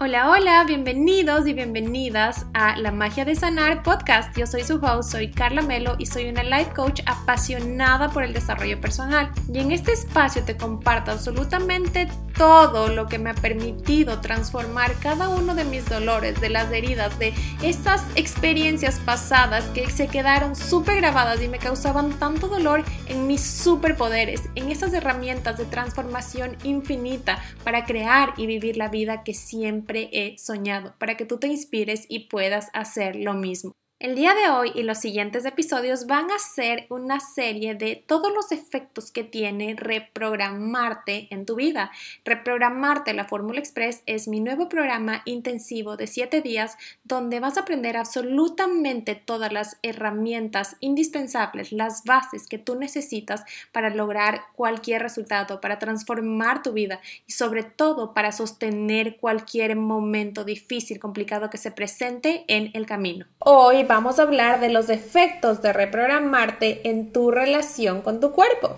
Hola, 0.00 0.30
hola, 0.30 0.62
bienvenidos 0.62 1.48
y 1.48 1.54
bienvenidas 1.54 2.46
a 2.54 2.76
La 2.76 2.92
Magia 2.92 3.24
de 3.24 3.34
Sanar 3.34 3.82
podcast. 3.82 4.32
Yo 4.38 4.46
soy 4.46 4.62
su 4.62 4.76
host, 4.76 5.10
soy 5.10 5.32
Carla 5.32 5.60
Melo 5.60 5.96
y 5.98 6.06
soy 6.06 6.28
una 6.28 6.44
life 6.44 6.70
coach 6.72 7.00
apasionada 7.04 8.08
por 8.08 8.22
el 8.22 8.32
desarrollo 8.32 8.80
personal. 8.80 9.32
Y 9.52 9.58
en 9.58 9.72
este 9.72 9.94
espacio 9.94 10.44
te 10.44 10.56
comparto 10.56 11.10
absolutamente 11.10 12.06
todo 12.38 12.88
lo 12.88 13.08
que 13.08 13.18
me 13.18 13.30
ha 13.30 13.34
permitido 13.34 14.20
transformar 14.20 14.94
cada 15.00 15.28
uno 15.28 15.56
de 15.56 15.64
mis 15.64 15.88
dolores, 15.88 16.40
de 16.40 16.48
las 16.48 16.72
heridas, 16.72 17.18
de 17.18 17.34
estas 17.62 18.04
experiencias 18.14 19.00
pasadas 19.00 19.64
que 19.74 19.90
se 19.90 20.06
quedaron 20.06 20.54
súper 20.54 20.98
grabadas 20.98 21.42
y 21.42 21.48
me 21.48 21.58
causaban 21.58 22.16
tanto 22.20 22.46
dolor 22.46 22.84
en 23.08 23.26
mis 23.26 23.42
superpoderes, 23.42 24.42
en 24.54 24.70
esas 24.70 24.94
herramientas 24.94 25.58
de 25.58 25.64
transformación 25.64 26.56
infinita 26.62 27.42
para 27.64 27.84
crear 27.84 28.34
y 28.36 28.46
vivir 28.46 28.76
la 28.76 28.88
vida 28.88 29.24
que 29.24 29.34
siempre 29.34 30.08
he 30.12 30.38
soñado, 30.38 30.94
para 30.98 31.16
que 31.16 31.26
tú 31.26 31.38
te 31.38 31.48
inspires 31.48 32.06
y 32.08 32.28
puedas 32.28 32.68
hacer 32.72 33.16
lo 33.16 33.34
mismo. 33.34 33.72
El 34.00 34.14
día 34.14 34.32
de 34.32 34.48
hoy 34.48 34.70
y 34.76 34.84
los 34.84 34.98
siguientes 34.98 35.44
episodios 35.44 36.06
van 36.06 36.30
a 36.30 36.38
ser 36.38 36.86
una 36.88 37.18
serie 37.18 37.74
de 37.74 37.96
todos 37.96 38.32
los 38.32 38.52
efectos 38.52 39.10
que 39.10 39.24
tiene 39.24 39.74
reprogramarte 39.76 41.26
en 41.34 41.44
tu 41.44 41.56
vida. 41.56 41.90
Reprogramarte 42.24 43.12
la 43.12 43.24
Fórmula 43.24 43.58
Express 43.58 44.04
es 44.06 44.28
mi 44.28 44.38
nuevo 44.38 44.68
programa 44.68 45.22
intensivo 45.24 45.96
de 45.96 46.06
7 46.06 46.42
días 46.42 46.78
donde 47.02 47.40
vas 47.40 47.56
a 47.56 47.62
aprender 47.62 47.96
absolutamente 47.96 49.16
todas 49.16 49.52
las 49.52 49.78
herramientas 49.82 50.76
indispensables, 50.78 51.72
las 51.72 52.04
bases 52.04 52.46
que 52.46 52.58
tú 52.58 52.76
necesitas 52.76 53.42
para 53.72 53.90
lograr 53.90 54.42
cualquier 54.54 55.02
resultado, 55.02 55.60
para 55.60 55.80
transformar 55.80 56.62
tu 56.62 56.72
vida 56.72 57.00
y 57.26 57.32
sobre 57.32 57.64
todo 57.64 58.14
para 58.14 58.30
sostener 58.30 59.16
cualquier 59.16 59.74
momento 59.74 60.44
difícil, 60.44 61.00
complicado 61.00 61.50
que 61.50 61.58
se 61.58 61.72
presente 61.72 62.44
en 62.46 62.70
el 62.74 62.86
camino. 62.86 63.26
Hoy 63.40 63.87
vamos 63.88 64.18
a 64.18 64.22
hablar 64.22 64.60
de 64.60 64.68
los 64.68 64.90
efectos 64.90 65.62
de 65.62 65.72
reprogramarte 65.72 66.88
en 66.88 67.12
tu 67.12 67.30
relación 67.30 68.02
con 68.02 68.20
tu 68.20 68.32
cuerpo. 68.32 68.76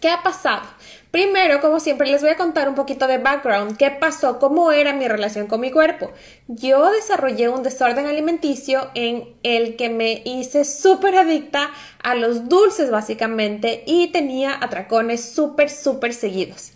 ¿Qué 0.00 0.10
ha 0.10 0.22
pasado? 0.22 0.62
Primero, 1.10 1.60
como 1.62 1.80
siempre, 1.80 2.10
les 2.10 2.20
voy 2.20 2.30
a 2.30 2.36
contar 2.36 2.68
un 2.68 2.74
poquito 2.74 3.06
de 3.06 3.16
background, 3.16 3.78
qué 3.78 3.90
pasó, 3.90 4.38
cómo 4.38 4.70
era 4.70 4.92
mi 4.92 5.08
relación 5.08 5.46
con 5.46 5.60
mi 5.60 5.70
cuerpo. 5.70 6.12
Yo 6.46 6.90
desarrollé 6.90 7.48
un 7.48 7.62
desorden 7.62 8.06
alimenticio 8.06 8.90
en 8.94 9.34
el 9.42 9.76
que 9.76 9.88
me 9.88 10.22
hice 10.26 10.66
súper 10.66 11.16
adicta 11.16 11.70
a 12.02 12.14
los 12.14 12.48
dulces 12.48 12.90
básicamente 12.90 13.84
y 13.86 14.08
tenía 14.08 14.58
atracones 14.60 15.24
súper, 15.24 15.70
súper 15.70 16.12
seguidos. 16.12 16.72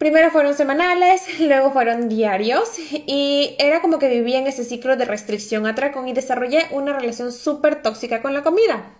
Primero 0.00 0.30
fueron 0.30 0.54
semanales, 0.54 1.20
luego 1.40 1.72
fueron 1.72 2.08
diarios 2.08 2.78
y 2.90 3.54
era 3.58 3.82
como 3.82 3.98
que 3.98 4.08
vivía 4.08 4.38
en 4.38 4.46
ese 4.46 4.64
ciclo 4.64 4.96
de 4.96 5.04
restricción 5.04 5.66
atracón 5.66 6.08
y 6.08 6.14
desarrollé 6.14 6.66
una 6.70 6.98
relación 6.98 7.30
súper 7.32 7.82
tóxica 7.82 8.22
con 8.22 8.32
la 8.32 8.42
comida. 8.42 8.96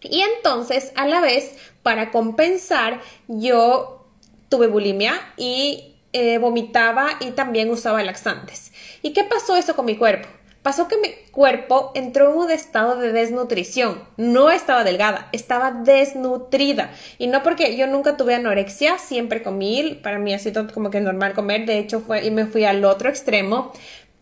Y 0.00 0.20
entonces, 0.22 0.90
a 0.96 1.06
la 1.06 1.20
vez, 1.20 1.54
para 1.84 2.10
compensar, 2.10 3.00
yo 3.28 4.04
tuve 4.48 4.66
bulimia 4.66 5.14
y 5.36 5.94
eh, 6.12 6.38
vomitaba 6.38 7.10
y 7.20 7.30
también 7.30 7.70
usaba 7.70 8.02
laxantes. 8.02 8.72
¿Y 9.00 9.12
qué 9.12 9.22
pasó 9.22 9.54
eso 9.54 9.76
con 9.76 9.84
mi 9.84 9.96
cuerpo? 9.96 10.28
Pasó 10.62 10.86
que 10.86 10.96
mi 10.96 11.08
cuerpo 11.32 11.90
entró 11.94 12.30
en 12.30 12.38
un 12.38 12.50
estado 12.50 12.96
de 12.96 13.12
desnutrición. 13.12 14.00
No 14.16 14.50
estaba 14.50 14.84
delgada, 14.84 15.28
estaba 15.32 15.72
desnutrida. 15.72 16.92
Y 17.18 17.26
no 17.26 17.42
porque 17.42 17.76
yo 17.76 17.88
nunca 17.88 18.16
tuve 18.16 18.36
anorexia, 18.36 18.98
siempre 18.98 19.42
comí, 19.42 19.98
para 20.02 20.20
mí 20.20 20.32
ha 20.32 20.38
sido 20.38 20.68
como 20.72 20.90
que 20.90 21.00
normal 21.00 21.34
comer, 21.34 21.66
de 21.66 21.78
hecho 21.78 22.00
fue 22.00 22.24
y 22.24 22.30
me 22.30 22.46
fui 22.46 22.64
al 22.64 22.84
otro 22.84 23.08
extremo. 23.08 23.72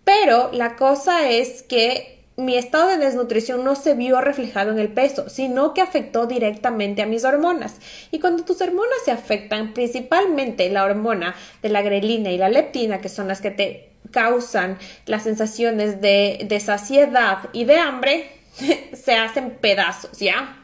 Pero 0.05 0.51
la 0.53 0.77
cosa 0.77 1.29
es 1.29 1.63
que 1.63 2.21
mi 2.37 2.57
estado 2.57 2.89
de 2.89 2.97
desnutrición 2.97 3.63
no 3.63 3.77
se 3.77 3.95
vio 3.95 4.21
reflejado 4.23 4.71
en 4.71 4.79
el 4.79 4.89
peso, 4.89 5.29
sino 5.29 5.75
que 5.75 5.83
afectó 5.83 6.27
directamente 6.27 7.03
a 7.03 7.07
mis 7.07 7.25
hormonas. 7.25 7.77
Y 8.11 8.19
cuando 8.19 8.45
tus 8.45 8.63
hormonas 8.63 8.99
se 9.05 9.11
afectan, 9.11 9.75
principalmente 9.75 10.71
la 10.71 10.85
hormona 10.85 11.35
de 11.61 11.69
la 11.69 11.83
grelina 11.83 12.31
y 12.31 12.39
la 12.39 12.49
leptina, 12.49 13.03
que 13.03 13.11
son 13.11 13.29
las 13.29 13.43
que 13.43 13.51
te 13.51 13.90
causan 14.11 14.79
las 15.07 15.23
sensaciones 15.23 16.01
de, 16.01 16.47
de 16.49 16.61
saciedad 16.61 17.49
y 17.53 17.65
de 17.65 17.79
hambre, 17.79 18.31
se 18.93 19.15
hacen 19.15 19.51
pedazos, 19.61 20.19
¿ya? 20.19 20.57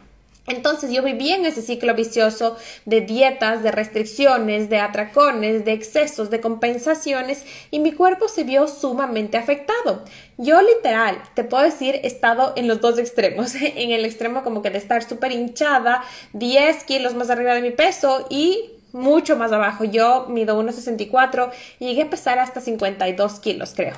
Entonces 0.46 0.92
yo 0.92 1.02
viví 1.02 1.32
en 1.32 1.44
ese 1.44 1.60
ciclo 1.60 1.94
vicioso 1.94 2.56
de 2.84 3.00
dietas, 3.00 3.62
de 3.62 3.72
restricciones, 3.72 4.70
de 4.70 4.78
atracones, 4.78 5.64
de 5.64 5.72
excesos, 5.72 6.30
de 6.30 6.40
compensaciones 6.40 7.44
y 7.70 7.80
mi 7.80 7.92
cuerpo 7.92 8.28
se 8.28 8.44
vio 8.44 8.68
sumamente 8.68 9.38
afectado. 9.38 10.04
Yo 10.38 10.62
literal, 10.62 11.20
te 11.34 11.42
puedo 11.42 11.64
decir, 11.64 11.96
he 11.96 12.06
estado 12.06 12.52
en 12.56 12.68
los 12.68 12.80
dos 12.80 12.98
extremos. 12.98 13.54
En 13.76 13.90
el 13.90 14.04
extremo 14.04 14.42
como 14.42 14.62
que 14.62 14.70
de 14.70 14.78
estar 14.78 15.02
súper 15.02 15.32
hinchada, 15.32 16.02
10 16.32 16.84
kilos 16.84 17.14
más 17.14 17.30
arriba 17.30 17.54
de 17.54 17.62
mi 17.62 17.70
peso 17.70 18.26
y 18.30 18.75
mucho 18.96 19.36
más 19.36 19.52
abajo. 19.52 19.84
Yo 19.84 20.26
mido 20.28 20.60
1,64 20.60 21.50
y 21.78 21.86
llegué 21.86 22.02
a 22.02 22.10
pesar 22.10 22.38
hasta 22.38 22.60
52 22.60 23.40
kilos, 23.40 23.72
creo. 23.76 23.94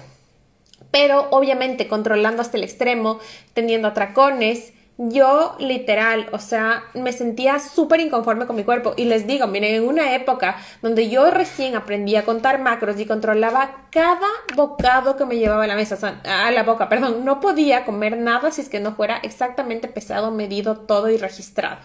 Pero 0.91 1.29
obviamente 1.31 1.87
controlando 1.87 2.43
hasta 2.43 2.57
el 2.57 2.65
extremo, 2.65 3.19
teniendo 3.55 3.89
atracones, 3.89 4.73
yo 5.01 5.55
literal, 5.61 6.29
o 6.33 6.41
sea, 6.41 6.83
me 6.93 7.13
sentía 7.13 7.61
súper 7.61 8.01
inconforme 8.01 8.47
con 8.47 8.57
mi 8.57 8.65
cuerpo. 8.65 8.95
Y 8.97 9.05
les 9.05 9.29
digo, 9.29 9.47
miren, 9.47 9.77
en 9.77 9.87
una 9.87 10.15
época 10.17 10.57
donde 10.83 11.09
yo 11.09 11.31
recién 11.31 11.77
aprendí 11.77 12.17
a 12.17 12.25
contar 12.25 12.61
macros 12.61 12.99
y 12.99 13.07
controlaba 13.07 13.87
cada 13.93 14.27
bocado 14.57 15.17
que 15.17 15.25
me 15.25 15.39
llevaba 15.39 15.65
a 15.65 15.69
la 15.69 15.77
mesa, 15.77 16.21
a 16.25 16.51
la 16.51 16.63
boca, 16.65 16.89
perdón, 16.89 17.25
no 17.25 17.39
podía 17.39 17.85
comer 17.85 18.17
nada 18.19 18.51
si 18.51 18.63
es 18.63 18.69
que 18.69 18.81
no 18.81 18.97
fuera 18.97 19.19
exactamente 19.19 19.87
pesado, 19.87 20.33
medido 20.33 20.77
todo 20.79 21.09
y 21.09 21.17
registrado. 21.17 21.79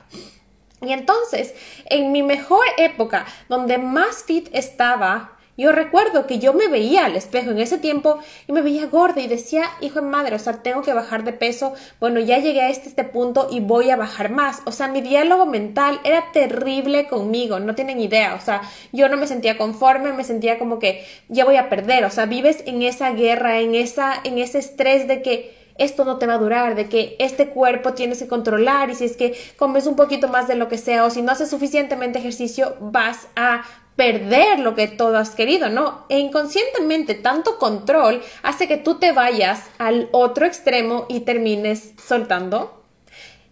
Y 0.83 0.93
entonces, 0.93 1.53
en 1.85 2.11
mi 2.11 2.23
mejor 2.23 2.65
época, 2.77 3.25
donde 3.49 3.77
más 3.77 4.23
fit 4.23 4.49
estaba, 4.53 5.37
yo 5.55 5.71
recuerdo 5.71 6.25
que 6.25 6.39
yo 6.39 6.53
me 6.53 6.67
veía 6.67 7.05
al 7.05 7.15
espejo 7.15 7.51
en 7.51 7.59
ese 7.59 7.77
tiempo 7.77 8.17
y 8.47 8.53
me 8.53 8.63
veía 8.63 8.87
gorda 8.87 9.21
y 9.21 9.27
decía, 9.27 9.69
hijo 9.81 10.01
de 10.01 10.07
madre, 10.07 10.35
o 10.35 10.39
sea, 10.39 10.63
tengo 10.63 10.81
que 10.81 10.93
bajar 10.93 11.23
de 11.23 11.31
peso. 11.31 11.75
Bueno, 11.99 12.19
ya 12.19 12.39
llegué 12.39 12.61
a 12.61 12.69
este, 12.69 12.89
este 12.89 13.03
punto 13.03 13.47
y 13.51 13.59
voy 13.59 13.91
a 13.91 13.95
bajar 13.95 14.31
más. 14.31 14.61
O 14.65 14.71
sea, 14.71 14.87
mi 14.87 15.01
diálogo 15.01 15.45
mental 15.45 15.99
era 16.03 16.31
terrible 16.31 17.07
conmigo, 17.07 17.59
no 17.59 17.75
tienen 17.75 17.99
idea. 17.99 18.33
O 18.33 18.41
sea, 18.43 18.63
yo 18.91 19.09
no 19.09 19.17
me 19.17 19.27
sentía 19.27 19.55
conforme, 19.55 20.11
me 20.11 20.23
sentía 20.23 20.57
como 20.57 20.79
que 20.79 21.05
ya 21.29 21.45
voy 21.45 21.57
a 21.57 21.69
perder. 21.69 22.03
O 22.05 22.09
sea, 22.09 22.25
vives 22.25 22.63
en 22.65 22.81
esa 22.81 23.11
guerra, 23.11 23.59
en, 23.59 23.75
esa, 23.75 24.15
en 24.23 24.39
ese 24.39 24.57
estrés 24.57 25.07
de 25.07 25.21
que 25.21 25.62
esto 25.77 26.05
no 26.05 26.17
te 26.17 26.27
va 26.27 26.35
a 26.35 26.37
durar, 26.37 26.75
de 26.75 26.89
que 26.89 27.15
este 27.19 27.49
cuerpo 27.49 27.93
tienes 27.93 28.19
que 28.19 28.27
controlar 28.27 28.89
y 28.89 28.95
si 28.95 29.05
es 29.05 29.17
que 29.17 29.37
comes 29.57 29.87
un 29.87 29.95
poquito 29.95 30.27
más 30.27 30.47
de 30.47 30.55
lo 30.55 30.67
que 30.67 30.77
sea 30.77 31.05
o 31.05 31.09
si 31.09 31.21
no 31.21 31.31
haces 31.31 31.49
suficientemente 31.49 32.19
ejercicio 32.19 32.75
vas 32.79 33.27
a 33.35 33.63
perder 33.95 34.59
lo 34.59 34.75
que 34.75 34.87
todo 34.87 35.17
has 35.17 35.31
querido, 35.31 35.69
¿no? 35.69 36.05
E 36.09 36.19
inconscientemente 36.19 37.13
tanto 37.13 37.57
control 37.59 38.21
hace 38.41 38.67
que 38.67 38.77
tú 38.77 38.95
te 38.95 39.11
vayas 39.11 39.63
al 39.77 40.09
otro 40.11 40.45
extremo 40.45 41.05
y 41.09 41.21
termines 41.21 41.93
soltando, 42.03 42.83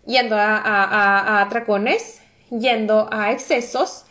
yendo 0.05 0.35
a, 0.35 0.57
a 0.57 1.41
atracones, 1.41 2.21
yendo 2.49 3.07
a 3.11 3.31
excesos 3.31 4.05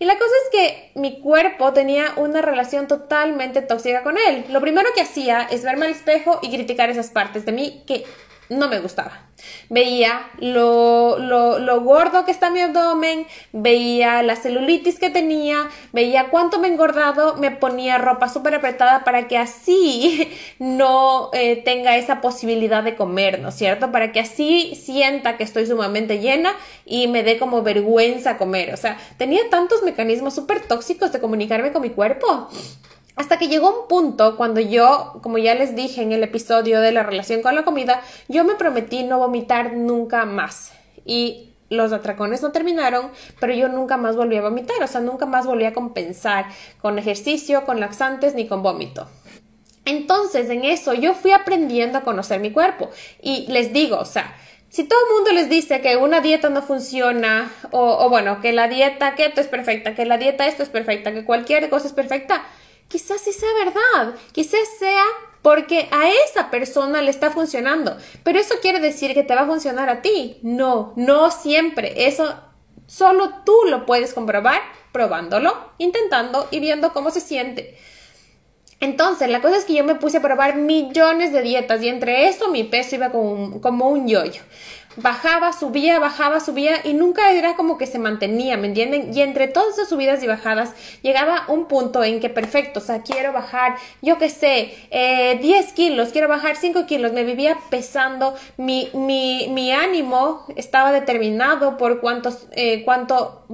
y 0.00 0.06
la 0.06 0.14
cosa 0.14 0.32
es 0.44 0.50
que 0.50 0.90
mi 0.98 1.20
cuerpo 1.20 1.74
tenía 1.74 2.14
una 2.16 2.40
relación 2.40 2.88
totalmente 2.88 3.60
tóxica 3.60 4.02
con 4.02 4.16
él. 4.16 4.46
Lo 4.48 4.62
primero 4.62 4.88
que 4.94 5.02
hacía 5.02 5.42
es 5.42 5.62
verme 5.62 5.84
al 5.84 5.92
espejo 5.92 6.38
y 6.40 6.48
criticar 6.48 6.88
esas 6.88 7.10
partes 7.10 7.44
de 7.44 7.52
mí 7.52 7.82
que 7.86 8.06
no 8.50 8.68
me 8.68 8.80
gustaba. 8.80 9.12
Veía 9.70 10.28
lo, 10.38 11.18
lo, 11.18 11.80
gordo 11.80 12.24
que 12.24 12.32
está 12.32 12.50
mi 12.50 12.60
abdomen, 12.60 13.26
veía 13.52 14.22
la 14.22 14.36
celulitis 14.36 14.98
que 14.98 15.08
tenía, 15.08 15.70
veía 15.92 16.28
cuánto 16.28 16.58
me 16.58 16.68
he 16.68 16.72
engordado, 16.72 17.36
me 17.36 17.52
ponía 17.52 17.96
ropa 17.96 18.28
súper 18.28 18.56
apretada 18.56 19.04
para 19.04 19.28
que 19.28 19.38
así 19.38 20.28
no 20.58 21.30
eh, 21.32 21.62
tenga 21.64 21.96
esa 21.96 22.20
posibilidad 22.20 22.82
de 22.82 22.96
comer, 22.96 23.40
¿no 23.40 23.50
es 23.50 23.54
cierto? 23.54 23.92
Para 23.92 24.12
que 24.12 24.20
así 24.20 24.74
sienta 24.74 25.36
que 25.36 25.44
estoy 25.44 25.66
sumamente 25.66 26.18
llena 26.18 26.52
y 26.84 27.06
me 27.06 27.22
dé 27.22 27.38
como 27.38 27.62
vergüenza 27.62 28.36
comer. 28.36 28.74
O 28.74 28.76
sea, 28.76 28.98
tenía 29.16 29.48
tantos 29.48 29.82
mecanismos 29.84 30.34
súper 30.34 30.60
tóxicos 30.66 31.12
de 31.12 31.20
comunicarme 31.20 31.72
con 31.72 31.82
mi 31.82 31.90
cuerpo 31.90 32.48
hasta 33.16 33.38
que 33.38 33.48
llegó 33.48 33.82
un 33.82 33.88
punto 33.88 34.36
cuando 34.36 34.60
yo, 34.60 35.18
como 35.22 35.38
ya 35.38 35.54
les 35.54 35.74
dije 35.74 36.02
en 36.02 36.12
el 36.12 36.22
episodio 36.22 36.80
de 36.80 36.92
la 36.92 37.02
relación 37.02 37.42
con 37.42 37.54
la 37.54 37.64
comida, 37.64 38.02
yo 38.28 38.44
me 38.44 38.54
prometí 38.54 39.02
no 39.02 39.18
vomitar 39.18 39.74
nunca 39.74 40.24
más. 40.24 40.72
Y 41.04 41.50
los 41.68 41.92
atracones 41.92 42.42
no 42.42 42.52
terminaron, 42.52 43.10
pero 43.38 43.54
yo 43.54 43.68
nunca 43.68 43.96
más 43.96 44.16
volví 44.16 44.36
a 44.36 44.42
vomitar, 44.42 44.82
o 44.82 44.86
sea, 44.86 45.00
nunca 45.00 45.26
más 45.26 45.46
volví 45.46 45.64
a 45.64 45.72
compensar 45.72 46.46
con 46.80 46.98
ejercicio, 46.98 47.64
con 47.64 47.80
laxantes 47.80 48.34
ni 48.34 48.46
con 48.46 48.62
vómito. 48.62 49.08
Entonces, 49.84 50.50
en 50.50 50.64
eso 50.64 50.94
yo 50.94 51.14
fui 51.14 51.32
aprendiendo 51.32 51.98
a 51.98 52.02
conocer 52.02 52.40
mi 52.40 52.50
cuerpo 52.50 52.90
y 53.22 53.46
les 53.48 53.72
digo, 53.72 53.98
o 53.98 54.04
sea, 54.04 54.36
si 54.68 54.84
todo 54.84 54.98
el 55.00 55.14
mundo 55.14 55.32
les 55.32 55.48
dice 55.48 55.80
que 55.80 55.96
una 55.96 56.20
dieta 56.20 56.48
no 56.48 56.62
funciona, 56.62 57.50
o, 57.70 58.04
o 58.04 58.08
bueno, 58.08 58.40
que 58.40 58.52
la 58.52 58.68
dieta 58.68 59.14
keto 59.14 59.40
es 59.40 59.48
perfecta, 59.48 59.94
que 59.94 60.04
la 60.04 60.18
dieta 60.18 60.46
esto 60.46 60.62
es 60.62 60.68
perfecta, 60.68 61.12
que 61.12 61.24
cualquier 61.24 61.68
cosa 61.70 61.86
es 61.86 61.92
perfecta, 61.92 62.44
quizás 62.90 63.22
sí 63.22 63.32
sea 63.32 63.48
verdad, 63.54 64.14
quizás 64.32 64.68
sea 64.78 65.04
porque 65.42 65.88
a 65.90 66.10
esa 66.26 66.50
persona 66.50 67.00
le 67.00 67.10
está 67.10 67.30
funcionando, 67.30 67.96
pero 68.24 68.38
eso 68.38 68.56
quiere 68.60 68.80
decir 68.80 69.14
que 69.14 69.22
te 69.22 69.34
va 69.34 69.42
a 69.42 69.46
funcionar 69.46 69.88
a 69.88 70.02
ti. 70.02 70.38
No, 70.42 70.92
no 70.96 71.30
siempre. 71.30 72.06
Eso 72.06 72.34
solo 72.86 73.32
tú 73.46 73.54
lo 73.70 73.86
puedes 73.86 74.12
comprobar 74.12 74.60
probándolo, 74.92 75.56
intentando 75.78 76.46
y 76.50 76.60
viendo 76.60 76.92
cómo 76.92 77.10
se 77.10 77.20
siente. 77.22 77.78
Entonces, 78.80 79.28
la 79.28 79.40
cosa 79.40 79.56
es 79.56 79.64
que 79.64 79.74
yo 79.74 79.84
me 79.84 79.94
puse 79.94 80.18
a 80.18 80.22
probar 80.22 80.56
millones 80.56 81.32
de 81.32 81.42
dietas 81.42 81.82
y 81.82 81.88
entre 81.88 82.28
eso 82.28 82.48
mi 82.48 82.64
peso 82.64 82.96
iba 82.96 83.10
como 83.10 83.60
como 83.60 83.88
un 83.88 84.08
yoyo 84.08 84.42
bajaba, 85.02 85.52
subía, 85.52 85.98
bajaba, 85.98 86.40
subía 86.40 86.80
y 86.84 86.94
nunca 86.94 87.32
era 87.32 87.56
como 87.56 87.78
que 87.78 87.86
se 87.86 87.98
mantenía, 87.98 88.56
¿me 88.56 88.68
entienden? 88.68 89.16
Y 89.16 89.22
entre 89.22 89.48
todas 89.48 89.74
esas 89.74 89.88
subidas 89.88 90.22
y 90.22 90.26
bajadas 90.26 90.74
llegaba 91.02 91.44
un 91.48 91.66
punto 91.66 92.02
en 92.04 92.20
que 92.20 92.28
perfecto, 92.28 92.80
o 92.80 92.82
sea, 92.82 93.02
quiero 93.02 93.32
bajar, 93.32 93.76
yo 94.02 94.18
qué 94.18 94.28
sé, 94.28 94.74
10 94.90 94.90
eh, 94.90 95.72
kilos, 95.74 96.10
quiero 96.10 96.28
bajar 96.28 96.56
5 96.56 96.86
kilos, 96.86 97.12
me 97.12 97.24
vivía 97.24 97.56
pesando, 97.70 98.34
mi, 98.56 98.90
mi, 98.92 99.48
mi 99.48 99.72
ánimo 99.72 100.44
estaba 100.56 100.92
determinado 100.92 101.76
por 101.76 102.00
cuántos, 102.00 102.46
eh, 102.52 102.82
cuánto, 102.84 103.46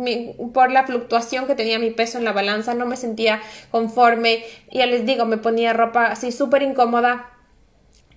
por 0.52 0.70
la 0.72 0.84
fluctuación 0.84 1.46
que 1.46 1.54
tenía 1.54 1.78
mi 1.78 1.90
peso 1.90 2.18
en 2.18 2.24
la 2.24 2.32
balanza, 2.32 2.74
no 2.74 2.86
me 2.86 2.96
sentía 2.96 3.40
conforme, 3.70 4.44
ya 4.70 4.86
les 4.86 5.06
digo, 5.06 5.24
me 5.24 5.36
ponía 5.36 5.72
ropa 5.72 6.06
así 6.06 6.32
súper 6.32 6.62
incómoda 6.62 7.35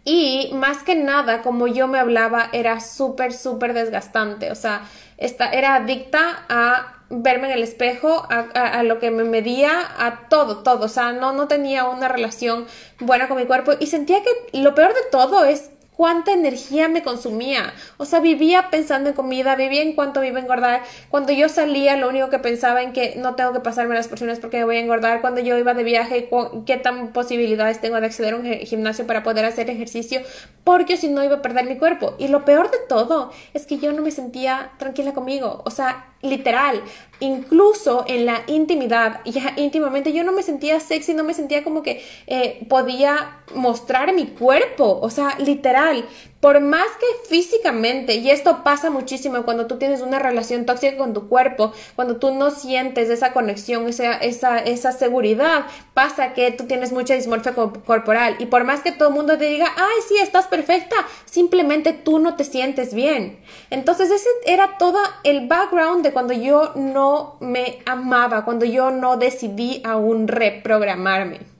y 0.06 0.52
más 0.54 0.84
que 0.84 0.96
nada, 0.96 1.42
como 1.42 1.68
yo 1.68 1.88
me 1.88 2.00
hablaba, 2.00 2.50
era 2.54 2.80
súper, 2.80 3.34
súper 3.34 3.74
desgastante. 3.74 4.52
O 4.52 4.56
sea, 4.56 4.82
esta, 5.18 5.52
era 5.52 5.76
adicta 5.76 6.46
a 6.50 6.96
verme 7.10 7.48
en 7.48 7.54
el 7.54 7.64
espejo, 7.64 8.28
a, 8.30 8.40
a, 8.40 8.84
lo 8.84 9.00
que 9.00 9.12
me 9.12 9.24
medía, 9.24 9.72
a 9.98 10.28
todo, 10.30 10.64
todo. 10.64 10.86
O 10.86 10.90
sea, 10.90 11.12
no, 11.12 11.34
no 11.34 11.48
tenía 11.48 11.86
una 11.86 12.08
relación 12.08 12.66
buena 13.00 13.28
con 13.28 13.38
mi 13.38 13.46
cuerpo. 13.46 13.74
Y 13.80 13.88
sentía 13.88 14.22
que 14.24 14.60
lo 14.60 14.74
peor 14.76 14.94
de 14.94 15.02
todo 15.12 15.46
es 15.46 15.72
cuánta 16.00 16.32
energía 16.32 16.88
me 16.88 17.04
consumía. 17.04 17.74
O 17.98 18.06
sea, 18.06 18.22
vivía 18.22 18.70
pensando 18.72 19.10
en 19.10 19.16
comida, 19.18 19.58
vivía 19.58 19.82
en 19.82 19.92
cuánto 19.92 20.24
iba 20.24 20.40
a 20.40 20.42
engordar. 20.42 20.82
Cuando 21.10 21.34
yo 21.34 21.50
salía, 21.50 21.98
lo 21.98 22.08
único 22.08 22.30
que 22.30 22.40
pensaba 22.40 22.82
en 22.84 22.94
que 22.94 23.16
no 23.18 23.36
tengo 23.36 23.52
que 23.52 23.60
pasarme 23.60 23.96
las 23.96 24.08
porciones 24.08 24.40
porque 24.40 24.60
me 24.60 24.64
voy 24.64 24.78
a 24.78 24.80
engordar. 24.80 25.20
Cuando 25.20 25.42
yo 25.42 25.58
iba 25.58 25.74
de 25.74 25.84
viaje, 25.84 26.30
qué 26.66 26.78
tan 26.78 27.12
posibilidades 27.12 27.82
tengo 27.82 28.00
de 28.00 28.06
acceder 28.06 28.34
a 28.34 28.38
un 28.38 28.46
gimnasio 28.46 29.06
para 29.08 29.24
poder 29.24 29.44
hacer 29.44 29.70
ejercicio, 29.70 30.22
porque 30.64 30.96
si 30.96 31.10
no 31.10 31.22
iba 31.22 31.36
a 31.36 31.42
perder 31.42 31.66
mi 31.66 31.76
cuerpo. 31.76 32.16
Y 32.18 32.30
lo 32.30 32.46
peor 32.46 32.72
de 32.72 32.78
todo 32.88 33.34
es 33.54 33.66
que 33.66 33.78
yo 33.80 33.92
no 33.92 34.02
me 34.02 34.12
sentía 34.12 34.72
tranquila 34.78 35.14
conmigo. 35.14 35.64
O 35.66 35.70
sea, 35.70 36.14
literal, 36.22 36.82
incluso 37.20 38.06
en 38.08 38.26
la 38.26 38.42
intimidad, 38.48 39.22
ya 39.26 39.54
íntimamente 39.58 40.14
yo 40.14 40.24
no 40.24 40.32
me 40.32 40.44
sentía 40.44 40.80
sexy, 40.80 41.14
no 41.14 41.24
me 41.24 41.34
sentía 41.34 41.64
como 41.64 41.84
que 41.84 42.04
eh, 42.28 42.66
podía 42.70 43.42
mostrar 43.56 44.14
mi 44.14 44.26
cuerpo, 44.28 45.00
o 45.02 45.10
sea, 45.10 45.38
literal, 45.40 46.06
por 46.40 46.62
más 46.62 46.88
que 47.00 47.06
físicamente, 47.28 48.16
y 48.16 48.32
esto 48.32 48.64
pasa 48.64 48.90
muchísimo 48.90 49.44
cuando 49.44 49.68
tú 49.68 49.78
tienes 49.78 50.02
una 50.02 50.20
relación 50.20 50.66
tóxica 50.66 50.98
con 50.98 51.14
tu 51.14 51.28
cuerpo, 51.28 51.74
cuando 51.96 52.18
tú 52.18 52.34
no 52.34 52.52
sientes 52.52 53.10
esa 53.10 53.34
conexión, 53.34 53.88
esa, 53.88 54.14
esa, 54.14 54.60
esa 54.60 54.92
seguridad, 54.92 55.66
pasa 55.94 56.34
que 56.34 56.52
tú 56.52 56.66
tienes 56.66 56.94
mucha 56.94 57.14
dismorfia 57.14 57.54
corporal 57.54 58.38
y 58.40 58.46
por 58.46 58.64
más 58.64 58.82
que 58.82 58.92
todo 58.92 59.10
el 59.10 59.16
mundo 59.16 59.38
te 59.38 59.46
diga, 59.46 59.68
ay, 59.76 60.02
sí, 60.08 60.16
estás 60.18 60.48
perfecta, 60.48 60.96
simplemente 61.26 61.92
tú 61.92 62.20
no 62.20 62.36
te 62.36 62.46
sientes 62.46 62.94
bien. 62.94 63.40
Entonces 63.70 64.10
ese 64.10 64.30
era 64.46 64.78
todo 64.78 65.00
el 65.24 65.48
background 65.48 66.04
de 66.04 66.14
cuando 66.14 66.34
yo 66.34 66.72
no 66.76 67.36
me 67.42 67.80
amaba, 67.86 68.46
cuando 68.46 68.66
yo 68.66 68.92
no 68.92 69.18
decidí 69.18 69.82
aún 69.84 70.28
reprogramarme. 70.28 71.59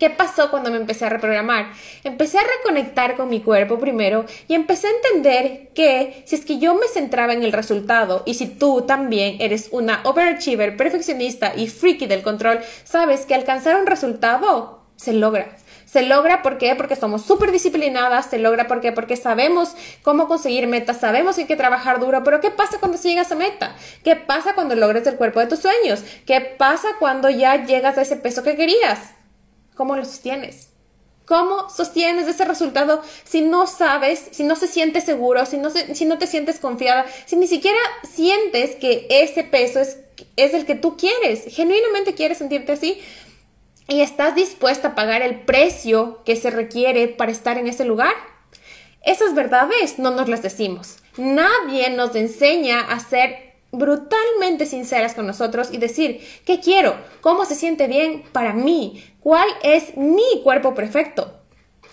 ¿Qué 0.00 0.08
pasó 0.08 0.50
cuando 0.50 0.70
me 0.70 0.78
empecé 0.78 1.04
a 1.04 1.10
reprogramar? 1.10 1.72
Empecé 2.04 2.38
a 2.38 2.42
reconectar 2.56 3.16
con 3.16 3.28
mi 3.28 3.42
cuerpo 3.42 3.78
primero 3.78 4.24
y 4.48 4.54
empecé 4.54 4.86
a 4.86 4.92
entender 4.92 5.68
que 5.74 6.22
si 6.24 6.36
es 6.36 6.46
que 6.46 6.58
yo 6.58 6.74
me 6.74 6.88
centraba 6.88 7.34
en 7.34 7.42
el 7.42 7.52
resultado 7.52 8.22
y 8.24 8.32
si 8.32 8.46
tú 8.46 8.86
también 8.86 9.36
eres 9.40 9.68
una 9.72 10.00
overachiever, 10.04 10.78
perfeccionista 10.78 11.52
y 11.54 11.68
freaky 11.68 12.06
del 12.06 12.22
control, 12.22 12.60
sabes 12.82 13.26
que 13.26 13.34
alcanzar 13.34 13.78
un 13.78 13.86
resultado 13.86 14.80
se 14.96 15.12
logra. 15.12 15.54
Se 15.84 16.02
logra 16.02 16.40
¿por 16.40 16.56
porque 16.78 16.96
somos 16.96 17.26
súper 17.26 17.52
disciplinadas, 17.52 18.30
se 18.30 18.38
logra 18.38 18.68
¿por 18.68 18.80
porque 18.94 19.18
sabemos 19.18 19.74
cómo 20.02 20.28
conseguir 20.28 20.66
metas, 20.66 20.98
sabemos 20.98 21.34
que 21.36 21.42
hay 21.42 21.46
que 21.46 21.56
trabajar 21.56 22.00
duro, 22.00 22.24
pero 22.24 22.40
¿qué 22.40 22.50
pasa 22.50 22.78
cuando 22.80 22.96
llegas 22.96 23.32
a 23.32 23.34
meta? 23.34 23.76
¿Qué 24.02 24.16
pasa 24.16 24.54
cuando 24.54 24.74
logres 24.76 25.06
el 25.06 25.16
cuerpo 25.16 25.40
de 25.40 25.46
tus 25.48 25.58
sueños? 25.58 26.02
¿Qué 26.24 26.40
pasa 26.40 26.88
cuando 26.98 27.28
ya 27.28 27.66
llegas 27.66 27.98
a 27.98 28.02
ese 28.02 28.16
peso 28.16 28.42
que 28.42 28.56
querías? 28.56 29.19
¿Cómo 29.80 29.96
lo 29.96 30.04
sostienes? 30.04 30.68
¿Cómo 31.24 31.70
sostienes 31.70 32.28
ese 32.28 32.44
resultado 32.44 33.00
si 33.24 33.40
no 33.40 33.66
sabes, 33.66 34.28
si 34.30 34.42
no 34.42 34.54
se 34.54 34.68
siente 34.68 35.00
seguro, 35.00 35.46
si 35.46 35.56
no, 35.56 35.70
si 35.70 36.04
no 36.04 36.18
te 36.18 36.26
sientes 36.26 36.60
confiada, 36.60 37.06
si 37.24 37.36
ni 37.36 37.46
siquiera 37.46 37.78
sientes 38.02 38.76
que 38.76 39.06
ese 39.08 39.42
peso 39.42 39.80
es, 39.80 39.96
es 40.36 40.52
el 40.52 40.66
que 40.66 40.74
tú 40.74 40.98
quieres, 40.98 41.44
genuinamente 41.48 42.12
quieres 42.12 42.36
sentirte 42.36 42.72
así 42.72 43.00
y 43.88 44.02
estás 44.02 44.34
dispuesta 44.34 44.88
a 44.88 44.94
pagar 44.94 45.22
el 45.22 45.40
precio 45.46 46.22
que 46.26 46.36
se 46.36 46.50
requiere 46.50 47.08
para 47.08 47.32
estar 47.32 47.56
en 47.56 47.66
ese 47.66 47.86
lugar? 47.86 48.12
Esas 49.02 49.34
verdades 49.34 49.98
no 49.98 50.10
nos 50.10 50.28
las 50.28 50.42
decimos. 50.42 50.98
Nadie 51.16 51.88
nos 51.88 52.14
enseña 52.16 52.82
a 52.82 53.00
ser 53.00 53.49
brutalmente 53.72 54.66
sinceras 54.66 55.14
con 55.14 55.26
nosotros 55.26 55.68
y 55.72 55.78
decir, 55.78 56.20
¿qué 56.44 56.60
quiero? 56.60 56.96
¿Cómo 57.20 57.44
se 57.44 57.54
siente 57.54 57.86
bien 57.86 58.24
para 58.32 58.52
mí? 58.52 59.04
¿Cuál 59.20 59.48
es 59.62 59.96
mi 59.96 60.42
cuerpo 60.42 60.74
perfecto? 60.74 61.40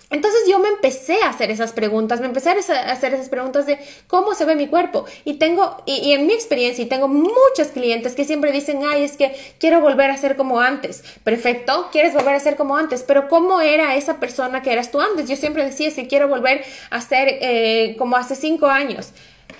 Entonces 0.09 0.43
yo 0.47 0.57
me 0.59 0.69
empecé 0.69 1.21
a 1.21 1.29
hacer 1.29 1.51
esas 1.51 1.73
preguntas, 1.73 2.21
me 2.21 2.27
empecé 2.27 2.51
a 2.51 2.53
hacer 2.53 3.13
esas 3.13 3.27
preguntas 3.27 3.65
de 3.65 3.77
cómo 4.07 4.35
se 4.35 4.45
ve 4.45 4.55
mi 4.55 4.67
cuerpo. 4.67 5.03
Y 5.25 5.33
tengo, 5.33 5.83
y, 5.85 6.13
en 6.13 6.25
mi 6.27 6.33
experiencia, 6.33 6.81
y 6.81 6.87
tengo 6.87 7.09
muchos 7.09 7.67
clientes 7.73 8.15
que 8.15 8.23
siempre 8.23 8.53
dicen, 8.53 8.83
ay, 8.85 9.03
es 9.03 9.17
que 9.17 9.35
quiero 9.59 9.81
volver 9.81 10.09
a 10.09 10.17
ser 10.17 10.37
como 10.37 10.61
antes. 10.61 11.03
Perfecto, 11.25 11.89
quieres 11.91 12.13
volver 12.13 12.35
a 12.35 12.39
ser 12.39 12.55
como 12.55 12.77
antes, 12.77 13.03
pero 13.03 13.27
¿cómo 13.27 13.59
era 13.59 13.95
esa 13.95 14.17
persona 14.17 14.61
que 14.61 14.71
eras 14.71 14.91
tú 14.91 15.01
antes? 15.01 15.27
Yo 15.27 15.35
siempre 15.35 15.65
decía, 15.65 15.91
si 15.91 16.07
quiero 16.07 16.29
volver 16.29 16.63
a 16.89 17.01
ser 17.01 17.27
eh, 17.41 17.95
como 17.97 18.15
hace 18.15 18.35
cinco 18.35 18.67
años 18.67 19.11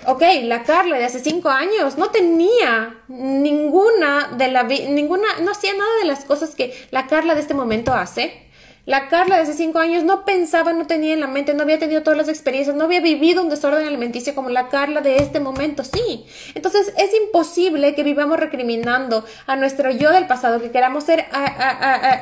ok, 0.06 0.22
la 0.44 0.62
Carla 0.62 0.96
de 0.96 1.04
hace 1.04 1.20
cinco 1.20 1.48
años 1.48 1.98
no 1.98 2.10
tenía 2.10 3.02
ninguna 3.08 4.30
de 4.36 4.48
la 4.48 4.62
ninguna, 4.62 5.26
no 5.42 5.50
hacía 5.50 5.72
nada 5.74 5.90
de 6.00 6.06
las 6.06 6.24
cosas 6.24 6.54
que 6.54 6.74
la 6.90 7.06
Carla 7.06 7.34
de 7.34 7.40
este 7.40 7.54
momento 7.54 7.92
hace. 7.92 8.48
La 8.88 9.08
Carla 9.08 9.36
de 9.36 9.42
hace 9.42 9.52
cinco 9.52 9.80
años 9.80 10.02
no 10.02 10.24
pensaba, 10.24 10.72
no 10.72 10.86
tenía 10.86 11.12
en 11.12 11.20
la 11.20 11.26
mente, 11.26 11.52
no 11.52 11.64
había 11.64 11.78
tenido 11.78 12.02
todas 12.02 12.16
las 12.16 12.30
experiencias, 12.30 12.74
no 12.74 12.84
había 12.84 13.02
vivido 13.02 13.42
un 13.42 13.50
desorden 13.50 13.86
alimenticio 13.86 14.34
como 14.34 14.48
la 14.48 14.68
Carla 14.68 15.02
de 15.02 15.16
este 15.16 15.40
momento, 15.40 15.84
sí. 15.84 16.24
Entonces 16.54 16.94
es 16.96 17.10
imposible 17.14 17.94
que 17.94 18.02
vivamos 18.02 18.40
recriminando 18.40 19.26
a 19.46 19.56
nuestro 19.56 19.90
yo 19.90 20.10
del 20.10 20.26
pasado, 20.26 20.58
que 20.62 20.70
queramos 20.70 21.04
ser 21.04 21.26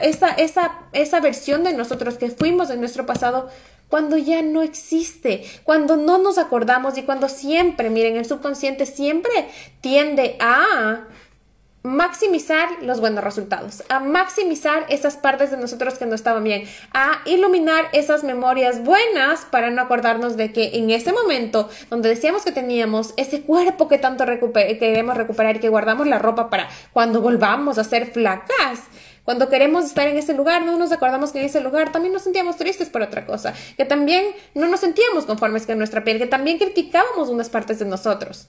esa, 0.03 0.31
esa, 0.31 0.73
esa 0.93 1.21
versión 1.21 1.63
de 1.63 1.73
nosotros 1.73 2.17
que 2.17 2.31
fuimos 2.31 2.69
en 2.71 2.81
nuestro 2.81 3.07
pasado 3.07 3.49
cuando 3.89 4.17
ya 4.17 4.43
no 4.43 4.63
existe, 4.63 5.45
cuando 5.65 5.97
no 5.97 6.19
nos 6.19 6.39
acordamos 6.39 6.99
y 6.99 7.03
cuando 7.03 7.29
siempre, 7.29 7.91
miren, 7.91 8.17
el 8.17 8.27
subconsciente 8.27 8.87
siempre 8.87 9.49
tiende 9.81 10.37
a 10.41 11.07
maximizar 11.87 12.83
los 12.83 13.01
buenos 13.01 13.23
resultados, 13.23 13.85
a 13.89 14.01
maximizar 14.01 14.87
esas 14.89 15.17
partes 15.17 15.53
de 15.53 15.57
nosotros 15.57 15.95
que 15.95 16.05
no 16.07 16.17
estaban 16.17 16.43
bien, 16.43 16.65
a 16.93 17.21
iluminar 17.27 17.87
esas 17.93 18.25
memorias 18.25 18.83
buenas 18.83 19.45
para 19.45 19.71
no 19.71 19.83
acordarnos 19.83 20.37
de 20.37 20.53
que 20.53 20.77
en 20.79 20.91
ese 20.91 21.13
momento 21.13 21.69
donde 21.89 22.09
decíamos 22.09 22.43
que 22.43 22.51
teníamos 22.51 23.15
ese 23.17 23.43
cuerpo 23.43 23.87
que 23.87 23.99
tanto 23.99 24.25
queremos 24.27 25.17
recuperar 25.17 25.57
y 25.57 25.61
que 25.61 25.69
guardamos 25.69 26.09
la 26.09 26.19
ropa 26.19 26.51
para 26.51 26.69
cuando 26.93 27.21
volvamos 27.21 27.79
a 27.79 27.85
ser 27.85 28.11
flacas, 28.11 28.81
cuando 29.27 29.49
queremos 29.49 29.85
estar 29.85 30.07
en 30.07 30.17
ese 30.17 30.33
lugar, 30.33 30.65
no 30.65 30.79
nos 30.79 30.93
acordamos 30.93 31.33
que 31.33 31.41
en 31.41 31.47
ese 31.47 31.61
lugar 31.61 31.91
también 31.91 32.15
nos 32.15 32.23
sentíamos 32.23 32.57
tristes 32.57 32.89
por 32.89 33.03
otra 33.03 33.27
cosa, 33.27 33.53
que 33.77 33.85
también 33.85 34.25
no 34.55 34.69
nos 34.69 34.81
sentíamos 34.81 35.27
conformes 35.27 35.67
con 35.67 35.77
nuestra 35.77 36.05
piel, 36.05 36.19
que 36.19 36.27
también 36.27 36.59
criticábamos 36.59 37.29
unas 37.29 37.51
partes 37.51 37.81
de 37.81 37.87
nosotros. 37.87 38.49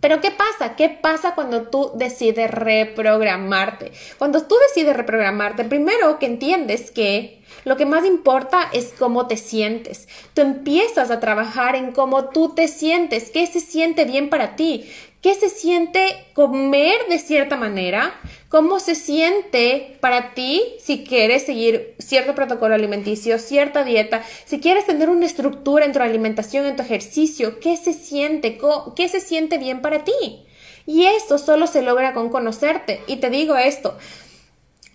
Pero 0.00 0.22
¿qué 0.22 0.30
pasa? 0.30 0.76
¿Qué 0.76 0.88
pasa 0.88 1.34
cuando 1.34 1.68
tú 1.68 1.92
decides 1.94 2.50
reprogramarte? 2.50 3.92
Cuando 4.16 4.42
tú 4.46 4.56
decides 4.68 4.96
reprogramarte, 4.96 5.64
primero 5.64 6.18
que 6.18 6.24
entiendes 6.24 6.90
que 6.90 7.42
lo 7.64 7.76
que 7.76 7.84
más 7.84 8.06
importa 8.06 8.70
es 8.72 8.94
cómo 8.98 9.26
te 9.26 9.36
sientes. 9.36 10.08
Tú 10.32 10.40
empiezas 10.40 11.10
a 11.10 11.20
trabajar 11.20 11.76
en 11.76 11.92
cómo 11.92 12.30
tú 12.30 12.54
te 12.54 12.68
sientes, 12.68 13.30
qué 13.30 13.46
se 13.46 13.60
siente 13.60 14.06
bien 14.06 14.30
para 14.30 14.56
ti, 14.56 14.90
qué 15.20 15.34
se 15.34 15.48
siente 15.48 16.00
comer 16.32 16.96
de 17.08 17.18
cierta 17.18 17.56
manera, 17.56 18.14
cómo 18.48 18.80
se 18.80 18.94
siente 18.94 19.98
para 20.00 20.34
ti 20.34 20.62
si 20.80 21.04
quieres 21.04 21.44
seguir 21.44 21.94
cierto 21.98 22.34
protocolo 22.34 22.74
alimenticio, 22.74 23.38
cierta 23.38 23.84
dieta, 23.84 24.22
si 24.44 24.60
quieres 24.60 24.86
tener 24.86 25.10
una 25.10 25.26
estructura 25.26 25.84
en 25.84 25.92
tu 25.92 26.00
alimentación, 26.00 26.66
en 26.66 26.76
tu 26.76 26.82
ejercicio, 26.82 27.60
qué 27.60 27.76
se 27.76 27.92
siente, 27.92 28.58
qué 28.96 29.08
se 29.08 29.20
siente 29.20 29.58
bien 29.58 29.82
para 29.82 30.04
ti. 30.04 30.46
Y 30.86 31.04
esto 31.04 31.38
solo 31.38 31.66
se 31.66 31.82
logra 31.82 32.14
con 32.14 32.30
conocerte. 32.30 33.00
Y 33.06 33.16
te 33.16 33.30
digo 33.30 33.56
esto, 33.56 33.96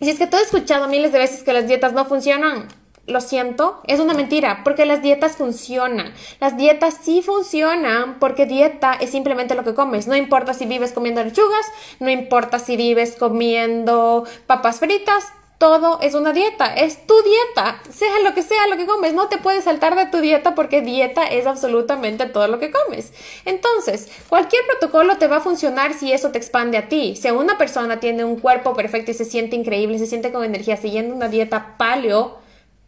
si 0.01 0.10
es 0.10 0.17
que 0.17 0.27
tú 0.27 0.36
has 0.36 0.44
escuchado 0.44 0.88
miles 0.88 1.12
de 1.13 1.20
veces 1.20 1.44
que 1.44 1.53
las 1.53 1.67
dietas 1.67 1.94
no 1.94 2.05
funcionan, 2.05 2.67
lo 3.07 3.21
siento, 3.21 3.81
es 3.85 4.00
una 4.00 4.13
mentira, 4.13 4.62
porque 4.63 4.85
las 4.85 5.01
dietas 5.01 5.38
funcionan. 5.38 6.13
Las 6.39 6.57
dietas 6.57 6.97
sí 7.01 7.21
funcionan 7.21 8.19
porque 8.19 8.45
dieta 8.45 8.93
es 8.93 9.12
simplemente 9.12 9.55
lo 9.55 9.63
que 9.63 9.75
comes. 9.75 10.07
No 10.07 10.15
importa 10.15 10.53
si 10.53 10.65
vives 10.65 10.91
comiendo 10.91 11.24
lechugas, 11.24 11.65
no 12.00 12.09
importa 12.09 12.59
si 12.59 12.77
vives 12.77 13.15
comiendo 13.15 14.25
papas 14.47 14.79
fritas, 14.79 15.25
todo 15.57 16.00
es 16.01 16.15
una 16.15 16.33
dieta, 16.33 16.74
es 16.74 17.07
tu 17.07 17.13
dieta, 17.21 17.79
sea 17.89 18.19
lo 18.24 18.33
que 18.33 18.41
sea 18.41 18.67
lo 18.67 18.75
que 18.75 18.85
comes, 18.85 19.13
no 19.13 19.29
te 19.29 19.38
puedes 19.38 19.63
saltar 19.63 19.95
de 19.95 20.07
tu 20.07 20.19
dieta 20.19 20.53
porque 20.53 20.81
dieta 20.81 21.25
es 21.25 21.47
absolutamente 21.47 22.25
todo 22.25 22.47
lo 22.47 22.59
que 22.59 22.71
comes. 22.71 23.13
Entonces, 23.45 24.09
cualquier 24.27 24.65
protocolo 24.65 25.17
te 25.17 25.27
va 25.27 25.38
a 25.38 25.41
funcionar 25.41 25.93
si 25.93 26.12
eso 26.12 26.31
te 26.31 26.38
expande 26.38 26.77
a 26.77 26.89
ti. 26.89 27.15
Si 27.15 27.31
una 27.31 27.57
persona 27.57 28.00
tiene 28.01 28.25
un 28.25 28.39
cuerpo 28.39 28.74
perfecto 28.74 29.12
y 29.12 29.13
se 29.13 29.25
siente 29.25 29.55
increíble, 29.55 29.97
se 29.97 30.07
siente 30.07 30.31
con 30.31 30.43
energía 30.43 30.75
siguiendo 30.75 31.15
una 31.15 31.29
dieta 31.29 31.75
paleo, 31.77 32.44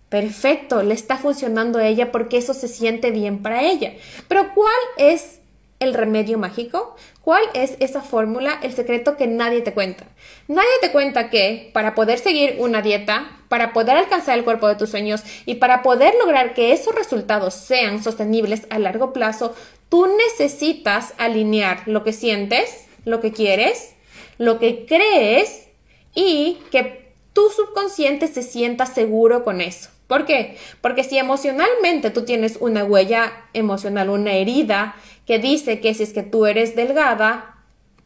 perfecto, 0.10 0.84
le 0.84 0.94
está 0.94 1.18
funcionando 1.18 1.80
a 1.80 1.88
ella 1.88 2.12
porque 2.12 2.38
eso 2.38 2.54
se 2.54 2.68
siente 2.68 3.12
bien 3.12 3.42
para 3.42 3.64
ella. 3.64 3.94
Pero 4.28 4.54
¿cuál 4.54 4.74
es 4.98 5.40
el 5.80 5.94
remedio 5.94 6.38
mágico? 6.38 6.96
¿Cuál 7.22 7.44
es 7.54 7.76
esa 7.80 8.02
fórmula, 8.02 8.60
el 8.64 8.74
secreto 8.74 9.18
que 9.18 9.28
nadie 9.28 9.62
te 9.62 9.74
cuenta? 9.74 10.06
Nadie 10.48 10.70
te 10.82 10.92
cuenta 10.92 11.30
que 11.30 11.70
para 11.74 11.94
poder 11.94 12.20
seguir 12.20 12.56
una 12.60 12.82
dieta, 12.82 13.30
para 13.50 13.74
poder 13.74 13.98
alcanzar 13.98 14.38
el 14.38 14.44
cuerpo 14.44 14.68
de 14.68 14.76
tus 14.76 14.90
sueños 14.90 15.24
y 15.46 15.56
para 15.56 15.84
poder 15.84 16.16
lograr 16.20 16.54
que 16.54 16.72
esos 16.72 16.96
resultados 16.96 17.54
sean 17.54 18.02
sostenibles 18.02 18.66
a 18.70 18.80
largo 18.80 19.14
plazo, 19.14 19.56
tú 19.90 20.08
necesitas 20.08 21.14
alinear 21.18 21.84
lo 21.86 22.04
que 22.04 22.14
sientes, 22.14 22.86
lo 23.06 23.20
que 23.20 23.32
quieres, 23.32 23.94
lo 24.38 24.60
que 24.60 24.86
crees 24.86 25.68
y 26.16 26.60
que 26.72 27.14
tu 27.34 27.50
subconsciente 27.50 28.28
se 28.28 28.42
sienta 28.42 28.86
seguro 28.86 29.44
con 29.44 29.62
eso. 29.62 29.90
¿Por 30.08 30.26
qué? 30.26 30.58
Porque 30.82 31.04
si 31.04 31.18
emocionalmente 31.18 32.10
tú 32.12 32.24
tienes 32.24 32.58
una 32.62 32.86
huella 32.86 33.34
emocional, 33.54 34.10
una 34.10 34.34
herida 34.34 34.96
que 35.26 35.40
dice 35.40 35.82
que 35.82 35.94
si 35.94 36.04
es 36.04 36.14
que 36.14 36.24
tú 36.24 36.46
eres 36.46 36.76
delgada, 36.76 37.58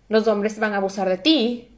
los 0.10 0.27
hombres 0.27 0.60
van 0.60 0.74
a 0.74 0.77
abusar 0.77 1.08
de 1.08 1.17
ti, 1.17 1.70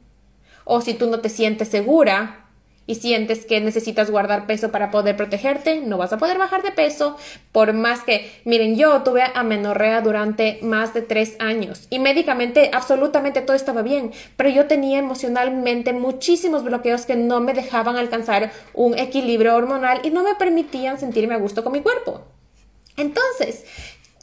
o 0.64 0.80
si 0.80 0.94
tú 0.94 1.10
no 1.10 1.20
te 1.20 1.28
sientes 1.28 1.68
segura, 1.68 2.43
y 2.86 2.96
sientes 2.96 3.46
que 3.46 3.60
necesitas 3.60 4.10
guardar 4.10 4.46
peso 4.46 4.70
para 4.70 4.90
poder 4.90 5.16
protegerte, 5.16 5.80
no 5.80 5.98
vas 5.98 6.12
a 6.12 6.18
poder 6.18 6.38
bajar 6.38 6.62
de 6.62 6.72
peso, 6.72 7.16
por 7.52 7.72
más 7.72 8.02
que, 8.02 8.30
miren, 8.44 8.76
yo 8.76 9.02
tuve 9.02 9.22
amenorrea 9.34 10.00
durante 10.00 10.58
más 10.62 10.92
de 10.92 11.02
tres 11.02 11.36
años 11.38 11.86
y 11.90 11.98
médicamente 11.98 12.70
absolutamente 12.72 13.40
todo 13.40 13.56
estaba 13.56 13.82
bien, 13.82 14.12
pero 14.36 14.50
yo 14.50 14.66
tenía 14.66 14.98
emocionalmente 14.98 15.92
muchísimos 15.92 16.64
bloqueos 16.64 17.06
que 17.06 17.16
no 17.16 17.40
me 17.40 17.54
dejaban 17.54 17.96
alcanzar 17.96 18.52
un 18.74 18.98
equilibrio 18.98 19.54
hormonal 19.54 20.00
y 20.02 20.10
no 20.10 20.22
me 20.22 20.34
permitían 20.34 20.98
sentirme 20.98 21.34
a 21.34 21.38
gusto 21.38 21.64
con 21.64 21.72
mi 21.72 21.80
cuerpo. 21.80 22.22
Entonces, 22.96 23.64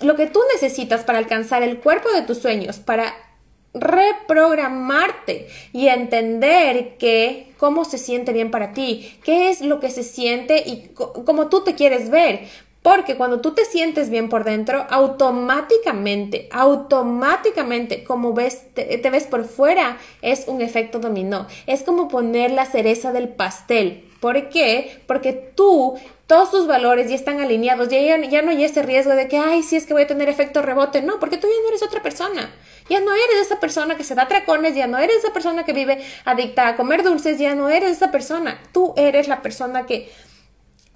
lo 0.01 0.15
que 0.15 0.27
tú 0.27 0.39
necesitas 0.53 1.03
para 1.03 1.20
alcanzar 1.20 1.63
el 1.63 1.80
cuerpo 1.80 2.12
de 2.12 2.22
tus 2.22 2.39
sueños, 2.39 2.80
para 2.80 3.13
reprogramarte 3.74 5.48
y 5.72 5.88
entender 5.88 6.98
que 6.98 7.54
cómo 7.58 7.86
se 7.86 7.98
siente 7.98 8.34
bien 8.34 8.51
para 8.51 8.74
ti, 8.74 9.18
qué 9.24 9.50
es 9.50 9.62
lo 9.62 9.80
que 9.80 9.90
se 9.90 10.04
siente 10.04 10.63
y 10.66 10.92
cómo 10.94 11.48
tú 11.48 11.63
te 11.63 11.75
quieres 11.75 12.10
ver. 12.10 12.48
Porque 12.82 13.16
cuando 13.16 13.42
tú 13.42 13.51
te 13.51 13.63
sientes 13.63 14.10
bien 14.10 14.28
por 14.28 14.44
dentro, 14.44 14.88
automáticamente, 14.90 16.50
automáticamente, 16.51 18.04
como 18.04 18.34
ves, 18.34 18.74
te, 18.74 18.98
te, 18.98 19.10
ves 19.12 19.25
por 19.25 19.46
fuera, 19.46 20.00
es 20.24 20.48
un 20.48 20.62
efecto 20.62 20.98
dominó. 20.98 21.46
Es 21.68 21.84
como 21.84 22.08
poner 22.08 22.50
la 22.50 22.66
cereza 22.66 23.12
del 23.12 23.30
pastel. 23.30 24.11
¿Por 24.22 24.50
qué? 24.50 25.01
Porque 25.08 25.34
tú 25.34 26.00
todos 26.28 26.51
tus 26.51 26.66
valores 26.66 27.10
ya 27.10 27.16
están 27.16 27.42
alineados, 27.42 27.90
ya, 27.90 28.00
ya, 28.00 28.42
no 28.42 28.51
hay 28.51 28.63
ese 28.63 28.84
riesgo 28.84 29.12
de 29.13 29.28
que, 29.28 29.38
ay, 29.38 29.63
sí 29.63 29.75
es 29.75 29.86
que 29.86 29.94
voy 29.94 30.04
a 30.04 30.08
tener 30.08 30.30
efecto 30.30 30.62
rebote. 30.62 31.01
No, 31.01 31.20
porque 31.20 31.38
tú 31.38 31.48
ya 31.48 31.62
no 31.62 31.68
eres 31.68 31.84
otra 31.84 32.01
persona. 32.01 32.50
Ya 32.88 33.01
no 33.01 33.13
eres 33.13 33.42
esa 33.42 33.60
persona 33.60 33.98
que 33.98 34.06
se 34.06 34.16
da 34.16 34.30
tracones, 34.30 34.75
ya 34.75 34.88
no 34.88 34.98
eres 34.98 35.18
esa 35.18 35.34
persona 35.34 35.66
que 35.66 35.74
vive 35.74 36.01
adicta 36.24 36.70
a 36.70 36.78
comer 36.78 37.04
dulces, 37.04 37.38
ya 37.40 37.54
no 37.56 37.68
eres 37.68 37.92
esa 37.92 38.12
persona. 38.12 38.62
Tú 38.72 38.94
eres 38.96 39.28
la 39.28 39.42
persona 39.42 39.86
que 39.86 40.10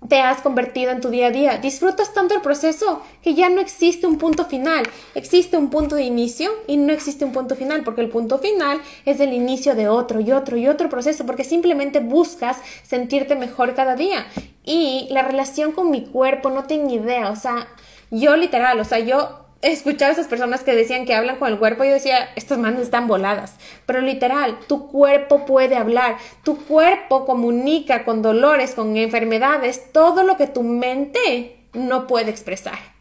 te 0.08 0.22
has 0.22 0.42
convertido 0.42 0.92
en 0.92 1.02
tu 1.02 1.10
día 1.10 1.28
a 1.28 1.32
día. 1.32 1.58
Disfrutas 1.58 2.14
tanto 2.14 2.36
el 2.36 2.42
proceso 2.42 3.02
que 3.22 3.34
ya 3.34 3.50
no 3.50 3.62
existe 3.62 4.08
un 4.08 4.18
punto 4.18 4.46
final. 4.46 4.86
Existe 5.14 5.58
un 5.58 5.70
punto 5.70 5.96
de 5.96 6.04
inicio 6.04 6.52
y 6.68 6.78
no 6.78 6.94
existe 6.94 7.26
un 7.26 7.32
punto 7.32 7.56
final, 7.56 7.84
porque 7.84 8.02
el 8.02 8.10
punto 8.10 8.38
final 8.38 8.82
es 9.06 9.20
el 9.20 9.34
inicio 9.34 9.76
de 9.76 9.88
otro 9.88 10.20
y 10.20 10.32
otro 10.32 10.58
y 10.58 10.68
otro 10.68 10.90
proceso, 10.90 11.26
porque 11.26 11.44
simplemente 11.44 12.00
buscas 12.00 12.58
sentirte 12.84 13.36
mejor 13.36 13.74
cada 13.74 13.96
día. 13.96 14.26
Y 14.64 15.08
la 15.12 15.22
relación 15.22 15.72
con 15.72 15.92
mi 15.92 16.06
cuerpo, 16.06 16.50
no 16.50 16.64
tengo 16.64 16.94
idea, 16.94 17.30
o 17.30 17.36
sea, 17.36 17.68
yo 18.12 18.36
literal, 18.36 18.80
o 18.80 18.86
sea, 18.86 19.00
yo 19.00 19.45
he 19.66 19.72
escuchado 19.72 20.12
a 20.12 20.14
esas 20.14 20.28
personas 20.28 20.64
que 20.64 20.76
decían 20.76 21.06
que 21.06 21.16
hablan 21.16 21.38
con 21.38 21.52
el 21.52 21.58
cuerpo 21.58 21.84
yo 21.84 21.94
decía, 21.94 22.30
estas 22.36 22.60
manos 22.60 22.82
están 22.82 23.08
voladas. 23.08 23.56
Pero 23.88 24.00
literal, 24.00 24.60
tu 24.68 24.88
cuerpo 24.90 25.46
puede 25.46 25.76
hablar, 25.76 26.18
tu 26.44 26.64
cuerpo 26.66 27.26
comunica 27.26 28.06
con 28.06 28.22
dolores, 28.22 28.76
con 28.76 28.96
enfermedades, 28.96 29.92
todo 29.92 30.24
lo 30.24 30.38
que 30.38 30.46
tu 30.46 30.62
mente 30.62 31.58
no 31.74 32.06
puede 32.06 32.30
expresar. 32.30 32.95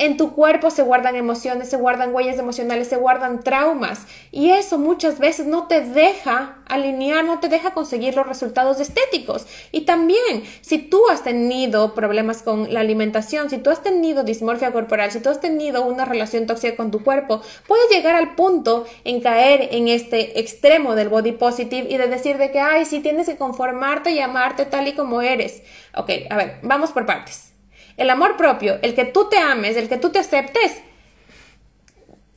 En 0.00 0.16
tu 0.16 0.32
cuerpo 0.32 0.70
se 0.70 0.80
guardan 0.80 1.14
emociones, 1.14 1.68
se 1.68 1.76
guardan 1.76 2.14
huellas 2.14 2.38
emocionales, 2.38 2.88
se 2.88 2.96
guardan 2.96 3.42
traumas 3.42 4.06
y 4.32 4.48
eso 4.48 4.78
muchas 4.78 5.18
veces 5.18 5.44
no 5.44 5.66
te 5.66 5.82
deja 5.82 6.56
alinear, 6.66 7.22
no 7.26 7.38
te 7.38 7.50
deja 7.50 7.74
conseguir 7.74 8.16
los 8.16 8.26
resultados 8.26 8.80
estéticos. 8.80 9.46
Y 9.72 9.82
también, 9.82 10.44
si 10.62 10.78
tú 10.78 11.02
has 11.10 11.22
tenido 11.22 11.92
problemas 11.92 12.40
con 12.40 12.72
la 12.72 12.80
alimentación, 12.80 13.50
si 13.50 13.58
tú 13.58 13.68
has 13.68 13.82
tenido 13.82 14.24
dismorfia 14.24 14.72
corporal, 14.72 15.12
si 15.12 15.20
tú 15.20 15.28
has 15.28 15.42
tenido 15.42 15.84
una 15.84 16.06
relación 16.06 16.46
tóxica 16.46 16.76
con 16.76 16.90
tu 16.90 17.04
cuerpo, 17.04 17.42
puedes 17.68 17.90
llegar 17.90 18.14
al 18.14 18.34
punto 18.34 18.86
en 19.04 19.20
caer 19.20 19.68
en 19.70 19.88
este 19.88 20.40
extremo 20.40 20.94
del 20.94 21.10
body 21.10 21.32
positive 21.32 21.86
y 21.90 21.98
de 21.98 22.06
decir 22.06 22.38
de 22.38 22.50
que, 22.50 22.58
ay, 22.58 22.86
si 22.86 23.00
tienes 23.00 23.28
que 23.28 23.36
conformarte 23.36 24.12
y 24.12 24.20
amarte 24.20 24.64
tal 24.64 24.88
y 24.88 24.94
como 24.94 25.20
eres. 25.20 25.62
Ok, 25.94 26.08
a 26.30 26.36
ver, 26.36 26.58
vamos 26.62 26.90
por 26.90 27.04
partes. 27.04 27.49
El 28.00 28.08
amor 28.08 28.38
propio, 28.38 28.78
el 28.80 28.94
que 28.94 29.04
tú 29.04 29.28
te 29.28 29.36
ames, 29.36 29.76
el 29.76 29.90
que 29.90 29.98
tú 29.98 30.08
te 30.08 30.20
aceptes, 30.20 30.80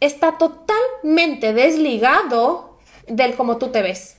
está 0.01 0.37
totalmente 0.37 1.53
desligado 1.53 2.79
del 3.07 3.35
cómo 3.35 3.59
tú 3.59 3.69
te 3.69 3.81
ves. 3.81 4.17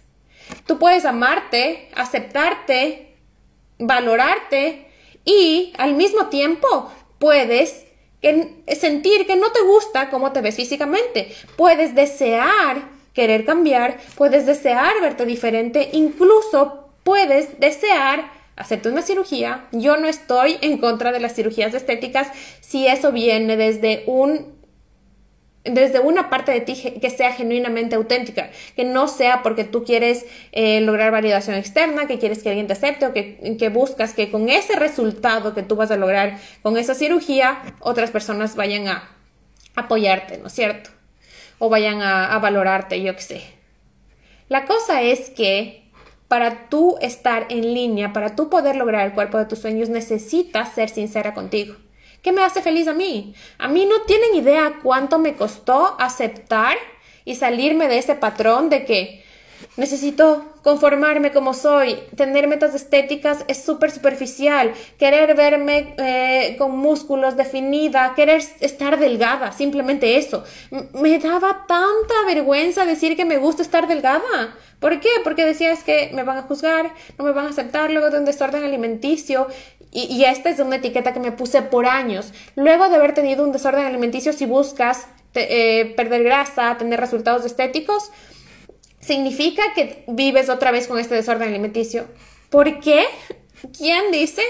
Tú 0.64 0.78
puedes 0.78 1.04
amarte, 1.04 1.90
aceptarte, 1.94 3.14
valorarte 3.78 4.88
y 5.26 5.74
al 5.76 5.92
mismo 5.92 6.28
tiempo 6.28 6.90
puedes 7.18 7.88
sentir 8.80 9.26
que 9.26 9.36
no 9.36 9.52
te 9.52 9.60
gusta 9.64 10.08
cómo 10.08 10.32
te 10.32 10.40
ves 10.40 10.56
físicamente. 10.56 11.30
Puedes 11.58 11.94
desear 11.94 12.88
querer 13.12 13.44
cambiar, 13.44 13.98
puedes 14.16 14.46
desear 14.46 14.98
verte 15.02 15.26
diferente, 15.26 15.90
incluso 15.92 16.88
puedes 17.02 17.60
desear 17.60 18.32
hacerte 18.56 18.88
una 18.88 19.02
cirugía. 19.02 19.64
Yo 19.72 19.96
no 19.96 20.08
estoy 20.08 20.58
en 20.60 20.78
contra 20.78 21.12
de 21.12 21.20
las 21.20 21.34
cirugías 21.34 21.74
estéticas 21.74 22.28
si 22.60 22.86
eso 22.86 23.12
viene 23.12 23.56
desde 23.56 24.04
un 24.06 24.54
desde 25.64 25.98
una 25.98 26.28
parte 26.28 26.52
de 26.52 26.60
ti 26.60 26.74
que 27.00 27.08
sea 27.08 27.32
genuinamente 27.32 27.96
auténtica, 27.96 28.50
que 28.76 28.84
no 28.84 29.08
sea 29.08 29.42
porque 29.42 29.64
tú 29.64 29.82
quieres 29.82 30.26
eh, 30.52 30.82
lograr 30.82 31.10
validación 31.10 31.56
externa, 31.56 32.06
que 32.06 32.18
quieres 32.18 32.42
que 32.42 32.50
alguien 32.50 32.66
te 32.66 32.74
acepte 32.74 33.06
o 33.06 33.14
que, 33.14 33.56
que, 33.58 33.68
buscas 33.70 34.12
que 34.12 34.30
con 34.30 34.50
ese 34.50 34.76
resultado 34.76 35.54
que 35.54 35.62
tú 35.62 35.74
vas 35.74 35.90
a 35.90 35.96
lograr 35.96 36.38
con 36.60 36.76
esa 36.76 36.94
cirugía, 36.94 37.62
otras 37.80 38.10
personas 38.10 38.56
vayan 38.56 38.88
a 38.88 39.08
apoyarte, 39.74 40.36
¿no 40.36 40.48
es 40.48 40.52
cierto? 40.52 40.90
O 41.58 41.70
vayan 41.70 42.02
a, 42.02 42.34
a 42.34 42.38
valorarte, 42.40 43.00
yo 43.02 43.16
qué 43.16 43.22
sé. 43.22 43.42
La 44.48 44.66
cosa 44.66 45.00
es 45.00 45.30
que 45.30 45.83
para 46.28 46.68
tú 46.68 46.96
estar 47.00 47.46
en 47.50 47.74
línea, 47.74 48.12
para 48.12 48.36
tú 48.36 48.48
poder 48.48 48.76
lograr 48.76 49.06
el 49.06 49.12
cuerpo 49.12 49.38
de 49.38 49.46
tus 49.46 49.60
sueños, 49.60 49.88
necesitas 49.88 50.74
ser 50.74 50.88
sincera 50.88 51.34
contigo. 51.34 51.76
¿Qué 52.22 52.32
me 52.32 52.42
hace 52.42 52.62
feliz 52.62 52.88
a 52.88 52.94
mí? 52.94 53.34
A 53.58 53.68
mí 53.68 53.86
no 53.86 54.02
tienen 54.02 54.34
idea 54.34 54.80
cuánto 54.82 55.18
me 55.18 55.34
costó 55.34 55.96
aceptar 56.00 56.76
y 57.24 57.34
salirme 57.34 57.88
de 57.88 57.98
ese 57.98 58.14
patrón 58.14 58.70
de 58.70 58.84
que 58.84 59.23
necesito 59.76 60.44
conformarme 60.62 61.32
como 61.32 61.52
soy, 61.52 61.98
tener 62.16 62.48
metas 62.48 62.74
estéticas 62.74 63.44
es 63.48 63.62
súper 63.62 63.90
superficial, 63.90 64.72
querer 64.98 65.34
verme 65.34 65.94
eh, 65.98 66.56
con 66.58 66.76
músculos 66.78 67.36
definida, 67.36 68.14
querer 68.16 68.42
estar 68.60 68.98
delgada, 68.98 69.52
simplemente 69.52 70.16
eso. 70.16 70.44
me 70.94 71.18
daba 71.18 71.66
tanta 71.66 72.14
vergüenza 72.26 72.86
decir 72.86 73.16
que 73.16 73.24
me 73.24 73.36
gusta 73.36 73.62
estar 73.62 73.86
delgada. 73.86 74.54
¿Por 74.80 75.00
qué? 75.00 75.08
Porque 75.22 75.44
decía 75.44 75.72
es 75.72 75.82
que 75.82 76.10
me 76.12 76.24
van 76.24 76.38
a 76.38 76.42
juzgar, 76.42 76.92
no 77.18 77.24
me 77.24 77.32
van 77.32 77.46
a 77.46 77.50
aceptar 77.50 77.90
luego 77.90 78.10
de 78.10 78.18
un 78.18 78.24
desorden 78.24 78.64
alimenticio. 78.64 79.46
Y, 79.92 80.24
esta 80.24 80.50
es 80.50 80.58
una 80.58 80.76
etiqueta 80.76 81.12
que 81.12 81.20
me 81.20 81.30
puse 81.30 81.62
por 81.62 81.86
años. 81.86 82.32
Luego 82.56 82.88
de 82.88 82.96
haber 82.96 83.14
tenido 83.14 83.44
un 83.44 83.52
desorden 83.52 83.86
alimenticio, 83.86 84.32
si 84.32 84.44
buscas 84.44 85.06
eh, 85.34 85.94
perder 85.96 86.24
grasa, 86.24 86.76
tener 86.76 86.98
resultados 86.98 87.46
estéticos, 87.46 88.10
significa 89.04 89.62
que 89.74 90.04
vives 90.06 90.48
otra 90.48 90.70
vez 90.70 90.86
con 90.86 90.98
este 90.98 91.14
desorden 91.14 91.48
alimenticio. 91.48 92.06
¿Por 92.50 92.80
qué? 92.80 93.04
¿Quién 93.76 94.10
dice? 94.12 94.42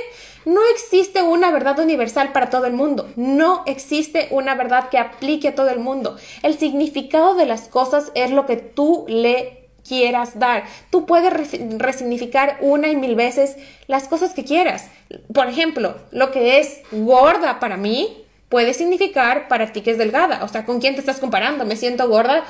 No 0.44 0.60
existe 0.74 1.22
una 1.22 1.50
verdad 1.50 1.78
universal 1.78 2.32
para 2.32 2.50
todo 2.50 2.66
el 2.66 2.74
mundo. 2.74 3.10
No 3.16 3.62
existe 3.66 4.28
una 4.30 4.54
verdad 4.54 4.90
que 4.90 4.98
aplique 4.98 5.48
a 5.48 5.54
todo 5.54 5.70
el 5.70 5.78
mundo. 5.78 6.16
El 6.42 6.58
significado 6.58 7.34
de 7.34 7.46
las 7.46 7.68
cosas 7.68 8.12
es 8.14 8.30
lo 8.30 8.46
que 8.46 8.56
tú 8.56 9.06
le 9.08 9.68
quieras 9.86 10.38
dar. 10.38 10.64
Tú 10.90 11.06
puedes 11.06 11.32
resignificar 11.78 12.58
una 12.60 12.88
y 12.88 12.96
mil 12.96 13.14
veces 13.14 13.56
las 13.86 14.08
cosas 14.08 14.34
que 14.34 14.44
quieras. 14.44 14.88
Por 15.32 15.48
ejemplo, 15.48 15.96
lo 16.10 16.30
que 16.30 16.58
es 16.58 16.80
gorda 16.90 17.58
para 17.58 17.76
mí 17.76 18.24
puede 18.48 18.74
significar 18.74 19.48
para 19.48 19.72
ti 19.72 19.80
que 19.80 19.90
es 19.90 19.98
delgada. 19.98 20.44
O 20.44 20.48
sea, 20.48 20.64
¿con 20.64 20.80
quién 20.80 20.94
te 20.94 21.00
estás 21.00 21.20
comparando? 21.20 21.64
Me 21.64 21.76
siento 21.76 22.08
gorda. 22.08 22.44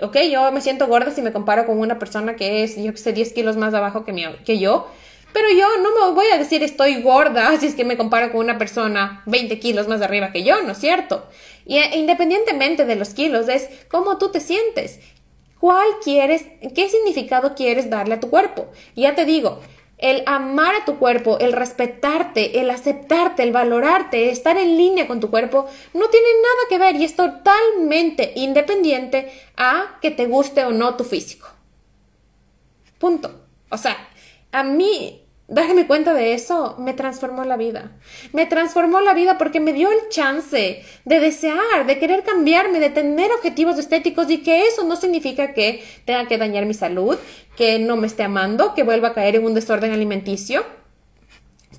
Ok, 0.00 0.16
yo 0.30 0.50
me 0.52 0.60
siento 0.60 0.86
gorda 0.86 1.10
si 1.10 1.20
me 1.20 1.32
comparo 1.32 1.66
con 1.66 1.78
una 1.78 1.98
persona 1.98 2.34
que 2.34 2.62
es, 2.62 2.76
yo 2.76 2.92
que 2.92 2.98
sé, 2.98 3.12
10 3.12 3.32
kilos 3.32 3.56
más 3.56 3.74
abajo 3.74 4.04
que, 4.04 4.36
que 4.44 4.58
yo. 4.58 4.88
Pero 5.32 5.48
yo 5.50 5.66
no 5.82 6.08
me 6.08 6.14
voy 6.14 6.26
a 6.32 6.38
decir 6.38 6.62
estoy 6.62 7.02
gorda 7.02 7.56
si 7.60 7.66
es 7.66 7.74
que 7.74 7.84
me 7.84 7.96
comparo 7.96 8.32
con 8.32 8.40
una 8.40 8.58
persona 8.58 9.22
20 9.26 9.58
kilos 9.58 9.88
más 9.88 10.00
arriba 10.02 10.32
que 10.32 10.44
yo, 10.44 10.62
¿no 10.62 10.72
es 10.72 10.78
cierto? 10.78 11.26
Y 11.66 11.76
eh, 11.76 11.96
independientemente 11.96 12.84
de 12.84 12.96
los 12.96 13.10
kilos, 13.10 13.48
es 13.48 13.68
cómo 13.88 14.18
tú 14.18 14.30
te 14.30 14.40
sientes. 14.40 15.00
¿Cuál 15.58 15.86
quieres, 16.02 16.44
qué 16.74 16.88
significado 16.88 17.54
quieres 17.54 17.88
darle 17.88 18.14
a 18.14 18.20
tu 18.20 18.30
cuerpo? 18.30 18.66
ya 18.96 19.14
te 19.14 19.24
digo, 19.24 19.60
el 20.02 20.24
amar 20.26 20.74
a 20.74 20.84
tu 20.84 20.98
cuerpo, 20.98 21.38
el 21.38 21.52
respetarte, 21.52 22.60
el 22.60 22.68
aceptarte, 22.70 23.44
el 23.44 23.52
valorarte, 23.52 24.30
estar 24.30 24.58
en 24.58 24.76
línea 24.76 25.06
con 25.06 25.20
tu 25.20 25.30
cuerpo, 25.30 25.66
no 25.94 26.08
tiene 26.08 26.26
nada 26.42 26.68
que 26.68 26.78
ver 26.78 26.96
y 26.96 27.04
es 27.04 27.16
totalmente 27.16 28.32
independiente 28.34 29.32
a 29.56 29.98
que 30.02 30.10
te 30.10 30.26
guste 30.26 30.64
o 30.64 30.72
no 30.72 30.96
tu 30.96 31.04
físico. 31.04 31.48
Punto. 32.98 33.42
O 33.70 33.78
sea, 33.78 33.96
a 34.50 34.64
mí 34.64 35.21
darme 35.52 35.86
cuenta 35.86 36.14
de 36.14 36.34
eso 36.34 36.76
me 36.78 36.94
transformó 36.94 37.44
la 37.44 37.56
vida. 37.56 37.92
Me 38.32 38.46
transformó 38.46 39.00
la 39.00 39.14
vida 39.14 39.38
porque 39.38 39.60
me 39.60 39.72
dio 39.72 39.90
el 39.90 40.08
chance 40.08 40.82
de 41.04 41.20
desear, 41.20 41.86
de 41.86 41.98
querer 41.98 42.24
cambiarme, 42.24 42.80
de 42.80 42.90
tener 42.90 43.30
objetivos 43.32 43.78
estéticos 43.78 44.30
y 44.30 44.38
que 44.38 44.66
eso 44.66 44.84
no 44.84 44.96
significa 44.96 45.52
que 45.52 45.84
tenga 46.04 46.26
que 46.26 46.38
dañar 46.38 46.64
mi 46.64 46.74
salud, 46.74 47.18
que 47.56 47.78
no 47.78 47.96
me 47.96 48.06
esté 48.06 48.22
amando, 48.22 48.74
que 48.74 48.82
vuelva 48.82 49.08
a 49.08 49.14
caer 49.14 49.36
en 49.36 49.44
un 49.44 49.54
desorden 49.54 49.92
alimenticio. 49.92 50.64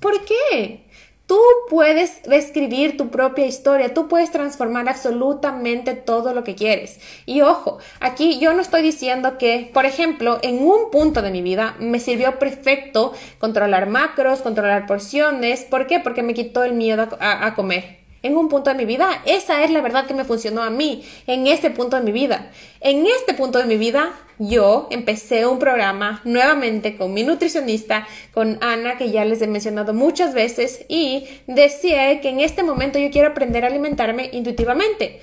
¿Por 0.00 0.24
qué? 0.24 0.83
Tú 1.26 1.40
puedes 1.70 2.20
escribir 2.30 2.98
tu 2.98 3.08
propia 3.08 3.46
historia, 3.46 3.94
tú 3.94 4.08
puedes 4.08 4.30
transformar 4.30 4.90
absolutamente 4.90 5.94
todo 5.94 6.34
lo 6.34 6.44
que 6.44 6.54
quieres. 6.54 7.00
Y 7.24 7.40
ojo, 7.40 7.78
aquí 7.98 8.38
yo 8.38 8.52
no 8.52 8.60
estoy 8.60 8.82
diciendo 8.82 9.38
que, 9.38 9.70
por 9.72 9.86
ejemplo, 9.86 10.38
en 10.42 10.58
un 10.58 10.90
punto 10.90 11.22
de 11.22 11.30
mi 11.30 11.40
vida 11.40 11.76
me 11.78 11.98
sirvió 11.98 12.38
perfecto 12.38 13.14
controlar 13.38 13.88
macros, 13.88 14.42
controlar 14.42 14.86
porciones. 14.86 15.62
¿Por 15.62 15.86
qué? 15.86 15.98
Porque 15.98 16.22
me 16.22 16.34
quitó 16.34 16.62
el 16.62 16.74
miedo 16.74 17.08
a, 17.18 17.54
comer 17.54 18.03
en 18.24 18.36
un 18.36 18.48
punto 18.48 18.70
de 18.70 18.76
mi 18.76 18.86
vida. 18.86 19.22
Esa 19.26 19.62
es 19.62 19.70
la 19.70 19.80
verdad 19.80 20.06
que 20.06 20.14
me 20.14 20.24
funcionó 20.24 20.62
a 20.62 20.70
mí 20.70 21.04
en 21.28 21.46
este 21.46 21.70
punto 21.70 21.96
de 21.96 22.02
mi 22.02 22.10
vida. 22.10 22.50
En 22.80 23.06
este 23.06 23.34
punto 23.34 23.58
de 23.58 23.66
mi 23.66 23.76
vida, 23.76 24.12
yo 24.38 24.88
empecé 24.90 25.46
un 25.46 25.58
programa 25.58 26.22
nuevamente 26.24 26.96
con 26.96 27.12
mi 27.12 27.22
nutricionista, 27.22 28.08
con 28.32 28.58
Ana, 28.62 28.96
que 28.96 29.10
ya 29.10 29.24
les 29.24 29.42
he 29.42 29.46
mencionado 29.46 29.94
muchas 29.94 30.34
veces, 30.34 30.86
y 30.88 31.28
decía 31.46 32.20
que 32.20 32.30
en 32.30 32.40
este 32.40 32.62
momento 32.62 32.98
yo 32.98 33.10
quiero 33.10 33.28
aprender 33.28 33.64
a 33.64 33.68
alimentarme 33.68 34.30
intuitivamente. 34.32 35.20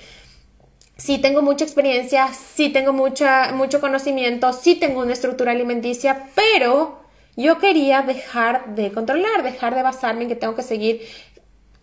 Sí 0.96 1.18
tengo 1.18 1.42
mucha 1.42 1.64
experiencia, 1.64 2.28
sí 2.28 2.68
tengo 2.68 2.92
mucha, 2.92 3.50
mucho 3.52 3.80
conocimiento, 3.80 4.52
sí 4.52 4.76
tengo 4.76 5.00
una 5.00 5.12
estructura 5.12 5.50
alimenticia, 5.50 6.28
pero 6.36 7.00
yo 7.34 7.58
quería 7.58 8.02
dejar 8.02 8.74
de 8.74 8.92
controlar, 8.92 9.42
dejar 9.42 9.74
de 9.74 9.82
basarme 9.82 10.22
en 10.22 10.28
que 10.28 10.36
tengo 10.36 10.54
que 10.54 10.62
seguir 10.62 11.00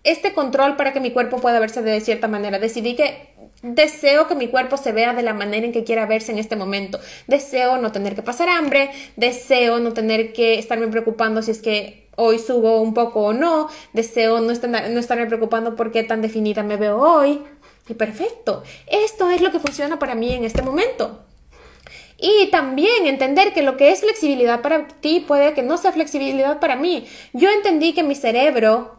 este 0.03 0.33
control 0.33 0.75
para 0.75 0.93
que 0.93 0.99
mi 0.99 1.11
cuerpo 1.11 1.37
pueda 1.37 1.59
verse 1.59 1.81
de 1.81 1.99
cierta 2.01 2.27
manera. 2.27 2.59
Decidí 2.59 2.95
que 2.95 3.33
deseo 3.61 4.27
que 4.27 4.35
mi 4.35 4.47
cuerpo 4.47 4.77
se 4.77 4.91
vea 4.91 5.13
de 5.13 5.23
la 5.23 5.33
manera 5.33 5.65
en 5.65 5.71
que 5.71 5.83
quiera 5.83 6.05
verse 6.05 6.31
en 6.31 6.39
este 6.39 6.55
momento. 6.55 6.99
Deseo 7.27 7.77
no 7.77 7.91
tener 7.91 8.15
que 8.15 8.21
pasar 8.21 8.49
hambre, 8.49 8.91
deseo 9.15 9.79
no 9.79 9.93
tener 9.93 10.33
que 10.33 10.57
estarme 10.57 10.87
preocupando 10.87 11.41
si 11.41 11.51
es 11.51 11.61
que 11.61 12.07
hoy 12.15 12.39
subo 12.39 12.81
un 12.81 12.93
poco 12.93 13.21
o 13.21 13.33
no, 13.33 13.69
deseo 13.93 14.41
no, 14.41 14.51
estar, 14.51 14.69
no 14.69 14.99
estarme 14.99 15.25
preocupando 15.25 15.75
por 15.75 15.91
qué 15.91 16.03
tan 16.03 16.21
definida 16.21 16.63
me 16.63 16.77
veo 16.77 16.97
hoy. 16.97 17.41
Y 17.87 17.95
perfecto, 17.95 18.63
esto 18.87 19.29
es 19.31 19.41
lo 19.41 19.51
que 19.51 19.59
funciona 19.59 19.97
para 19.97 20.15
mí 20.15 20.33
en 20.33 20.43
este 20.43 20.61
momento. 20.61 21.25
Y 22.21 22.47
también 22.51 23.07
entender 23.07 23.53
que 23.53 23.63
lo 23.63 23.77
que 23.77 23.91
es 23.91 24.01
flexibilidad 24.01 24.61
para 24.61 24.87
ti 24.87 25.23
puede 25.25 25.53
que 25.53 25.63
no 25.63 25.77
sea 25.77 25.93
flexibilidad 25.93 26.59
para 26.59 26.75
mí. 26.75 27.07
Yo 27.33 27.49
entendí 27.49 27.93
que 27.93 28.03
mi 28.03 28.13
cerebro 28.13 28.98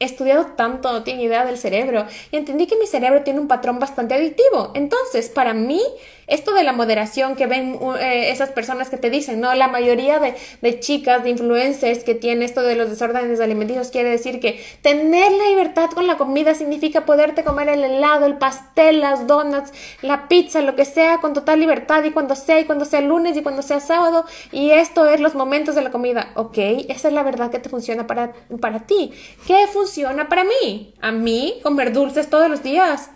he 0.00 0.04
estudiado 0.04 0.46
tanto, 0.56 0.92
no 0.92 1.02
tiene 1.02 1.24
idea 1.24 1.44
del 1.44 1.58
cerebro 1.58 2.06
y 2.30 2.36
entendí 2.36 2.66
que 2.66 2.76
mi 2.76 2.86
cerebro 2.86 3.22
tiene 3.22 3.40
un 3.40 3.48
patrón 3.48 3.78
bastante 3.78 4.14
adictivo. 4.14 4.70
Entonces, 4.74 5.28
para 5.28 5.54
mí, 5.54 5.82
esto 6.28 6.52
de 6.52 6.62
la 6.62 6.72
moderación 6.72 7.34
que 7.34 7.46
ven 7.46 7.78
eh, 8.00 8.30
esas 8.30 8.50
personas 8.50 8.90
que 8.90 8.96
te 8.96 9.10
dicen, 9.10 9.40
¿no? 9.40 9.54
La 9.54 9.66
mayoría 9.66 10.20
de, 10.20 10.34
de, 10.60 10.78
chicas, 10.78 11.24
de 11.24 11.30
influencers 11.30 12.04
que 12.04 12.14
tienen 12.14 12.42
esto 12.42 12.62
de 12.62 12.76
los 12.76 12.90
desórdenes 12.90 13.40
alimenticios 13.40 13.88
quiere 13.88 14.10
decir 14.10 14.38
que 14.38 14.62
tener 14.82 15.32
la 15.32 15.48
libertad 15.48 15.90
con 15.90 16.06
la 16.06 16.16
comida 16.16 16.54
significa 16.54 17.04
poderte 17.04 17.42
comer 17.42 17.68
el 17.68 17.82
helado, 17.82 18.26
el 18.26 18.36
pastel, 18.36 19.00
las 19.00 19.26
donuts, 19.26 19.72
la 20.02 20.28
pizza, 20.28 20.60
lo 20.60 20.76
que 20.76 20.84
sea, 20.84 21.18
con 21.18 21.32
total 21.32 21.58
libertad 21.58 22.04
y 22.04 22.10
cuando 22.10 22.36
sea, 22.36 22.60
y 22.60 22.64
cuando 22.64 22.84
sea 22.84 23.00
lunes 23.00 23.36
y 23.36 23.42
cuando 23.42 23.62
sea 23.62 23.80
sábado. 23.80 24.24
Y 24.52 24.70
esto 24.70 25.08
es 25.08 25.20
los 25.20 25.34
momentos 25.34 25.74
de 25.74 25.82
la 25.82 25.90
comida. 25.90 26.30
Ok, 26.36 26.58
esa 26.88 27.08
es 27.08 27.14
la 27.14 27.22
verdad 27.22 27.50
que 27.50 27.58
te 27.58 27.68
funciona 27.68 28.06
para, 28.06 28.32
para 28.60 28.80
ti. 28.80 29.12
¿Qué 29.46 29.66
funciona 29.72 29.87
para 30.28 30.44
mí? 30.44 30.94
A 31.00 31.12
mí, 31.12 31.60
comer 31.62 31.92
dulces 31.92 32.30
todos 32.30 32.48
los 32.48 32.62
días. 32.62 33.10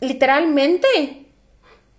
Literalmente 0.00 0.86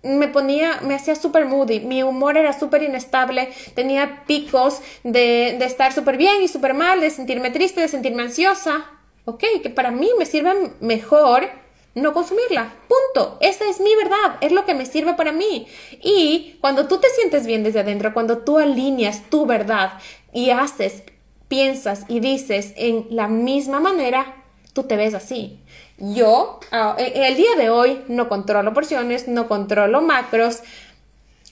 me 0.02 0.28
ponía, 0.28 0.80
me 0.82 0.94
hacía 0.94 1.14
súper 1.14 1.46
moody, 1.46 1.80
mi 1.80 2.02
humor 2.02 2.36
era 2.36 2.58
súper 2.58 2.82
inestable, 2.82 3.48
tenía 3.74 4.24
picos 4.26 4.80
de, 5.02 5.56
de 5.58 5.64
estar 5.64 5.92
súper 5.92 6.18
bien 6.18 6.42
y 6.42 6.48
súper 6.48 6.74
mal, 6.74 7.00
de 7.00 7.10
sentirme 7.10 7.50
triste, 7.50 7.80
de 7.80 7.88
sentirme 7.88 8.22
ansiosa. 8.22 8.90
Ok, 9.24 9.42
que 9.62 9.70
para 9.70 9.90
mí 9.90 10.10
me 10.18 10.26
sirve 10.26 10.72
mejor 10.80 11.48
no 11.94 12.12
consumirla. 12.12 12.74
Punto. 12.88 13.38
Esa 13.40 13.68
es 13.68 13.80
mi 13.80 13.94
verdad, 13.96 14.36
es 14.40 14.52
lo 14.52 14.64
que 14.64 14.74
me 14.74 14.86
sirve 14.86 15.14
para 15.14 15.32
mí. 15.32 15.66
Y 16.02 16.58
cuando 16.60 16.86
tú 16.88 16.98
te 16.98 17.08
sientes 17.08 17.46
bien 17.46 17.62
desde 17.62 17.80
adentro, 17.80 18.12
cuando 18.12 18.38
tú 18.38 18.58
alineas 18.58 19.30
tu 19.30 19.46
verdad 19.46 19.94
y 20.32 20.50
haces, 20.50 21.04
piensas 21.48 22.04
y 22.08 22.20
dices 22.20 22.72
en 22.76 23.06
la 23.10 23.28
misma 23.28 23.80
manera, 23.80 24.36
tú 24.72 24.84
te 24.84 24.96
ves 24.96 25.14
así. 25.14 25.60
Yo, 25.98 26.60
ah, 26.72 26.96
e, 26.98 27.28
el 27.28 27.36
día 27.36 27.54
de 27.56 27.70
hoy, 27.70 28.02
no 28.08 28.28
controlo 28.28 28.74
porciones, 28.74 29.28
no 29.28 29.46
controlo 29.48 30.02
macros, 30.02 30.62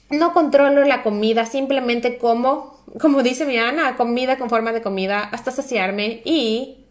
no 0.09 0.33
controlo 0.33 0.83
la 0.83 1.01
comida, 1.01 1.45
simplemente 1.45 2.17
como, 2.17 2.83
como 2.99 3.23
dice 3.23 3.45
mi 3.45 3.57
Ana, 3.57 3.95
comida 3.95 4.37
con 4.37 4.49
forma 4.49 4.73
de 4.73 4.81
comida 4.81 5.19
hasta 5.19 5.51
saciarme 5.51 6.21
y 6.25 6.82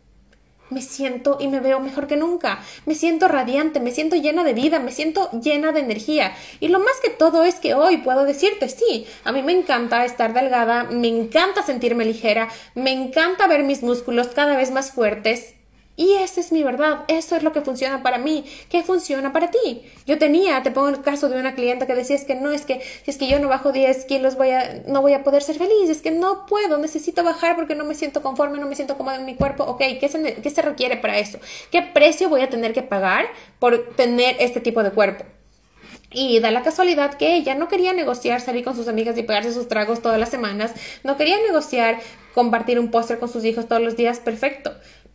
me 0.73 0.83
siento 0.83 1.39
y 1.41 1.49
me 1.49 1.61
veo 1.61 1.81
mejor 1.81 2.07
que 2.07 2.17
nunca. 2.17 2.61
Me 2.87 2.95
siento 2.95 3.29
radiante, 3.29 3.81
me 3.81 3.93
siento 3.93 4.17
llena 4.17 4.45
de 4.45 4.55
vida, 4.55 4.81
me 4.81 4.93
siento 4.93 5.31
llena 5.41 5.73
de 5.73 5.81
energía. 5.81 6.33
Y 6.61 6.69
lo 6.69 6.81
más 6.81 6.95
que 7.03 7.11
todo 7.11 7.45
es 7.45 7.57
que 7.57 7.75
hoy 7.75 7.99
puedo 7.99 8.25
decirte, 8.25 8.69
sí, 8.69 9.07
a 9.25 9.33
mí 9.33 9.43
me 9.43 9.53
encanta 9.53 10.05
estar 10.05 10.35
delgada, 10.35 10.85
me 10.85 11.09
encanta 11.09 11.63
sentirme 11.63 12.05
ligera, 12.05 12.49
me 12.75 12.93
encanta 12.93 13.47
ver 13.47 13.63
mis 13.63 13.83
músculos 13.83 14.29
cada 14.29 14.57
vez 14.57 14.71
más 14.71 14.91
fuertes 14.93 15.55
y 15.95 16.15
esa 16.15 16.41
es 16.41 16.53
mi 16.53 16.63
verdad, 16.63 17.05
eso 17.09 17.37
es 17.37 17.43
lo 17.43 17.53
que 17.53 17.61
funciona 17.61 18.03
para 18.03 18.17
mí. 18.17 18.45
¿Qué 18.71 18.83
funciona 18.83 19.33
para 19.33 19.51
ti? 19.51 19.83
Yo 20.07 20.19
tenía, 20.19 20.63
te 20.63 20.71
pongo 20.71 20.89
el 20.89 21.03
caso 21.03 21.29
de 21.29 21.39
una 21.39 21.55
clienta 21.55 21.87
que 21.87 21.95
decía 21.95 22.17
es 22.17 22.25
que 22.25 22.35
no, 22.35 22.51
es 22.51 22.65
que 22.65 22.81
si 23.05 23.11
es 23.11 23.19
que 23.19 23.29
yo 23.29 23.39
no 23.39 23.49
bajo 23.49 23.73
10 23.73 24.07
kilos 24.07 24.37
voy 24.37 24.51
a, 24.51 24.83
no 24.87 25.03
voy 25.03 25.13
a 25.13 25.23
poder 25.23 25.43
ser 25.43 25.59
feliz, 25.59 25.91
es 25.91 26.01
que 26.01 26.11
no 26.11 26.47
puedo, 26.47 26.79
necesito 26.79 27.23
bajar 27.23 27.57
porque 27.57 27.75
no 27.75 27.85
me 27.85 27.95
siento 27.95 28.23
conforme, 28.23 28.59
no 28.59 28.67
me 28.67 28.75
siento 28.75 28.97
cómoda 28.97 29.17
en 29.17 29.27
mi 29.27 29.35
cuerpo. 29.35 29.65
Ok, 29.65 29.83
¿qué 30.01 30.09
se, 30.09 30.35
¿qué 30.35 30.51
se 30.51 30.63
requiere 30.63 30.97
para 30.97 31.19
eso? 31.19 31.39
¿Qué 31.71 31.83
precio 31.83 32.31
voy 32.31 32.41
a 32.41 32.49
tener 32.49 32.73
que 32.73 32.83
pagar 32.83 33.27
por 33.59 33.95
tener 33.95 34.37
este 34.41 34.61
tipo 34.61 34.83
de 34.83 34.93
cuerpo? 34.93 35.27
Y 36.11 36.41
da 36.41 36.51
la 36.51 36.63
casualidad 36.63 37.15
que 37.15 37.37
ella 37.37 37.55
no 37.55 37.69
quería 37.69 37.93
negociar 37.93 38.41
salir 38.41 38.65
con 38.65 38.77
sus 38.77 38.89
amigas 38.89 39.17
y 39.19 39.23
pegarse 39.23 39.53
sus 39.53 39.69
tragos 39.69 40.01
todas 40.01 40.19
las 40.19 40.31
semanas, 40.31 40.73
no 41.05 41.17
quería 41.17 41.37
negociar 41.41 42.01
compartir 42.35 42.79
un 42.79 42.91
póster 42.91 43.19
con 43.19 43.29
sus 43.29 43.45
hijos 43.45 43.69
todos 43.69 43.83
los 43.83 43.97
días, 43.97 44.21
perfecto. 44.21 44.73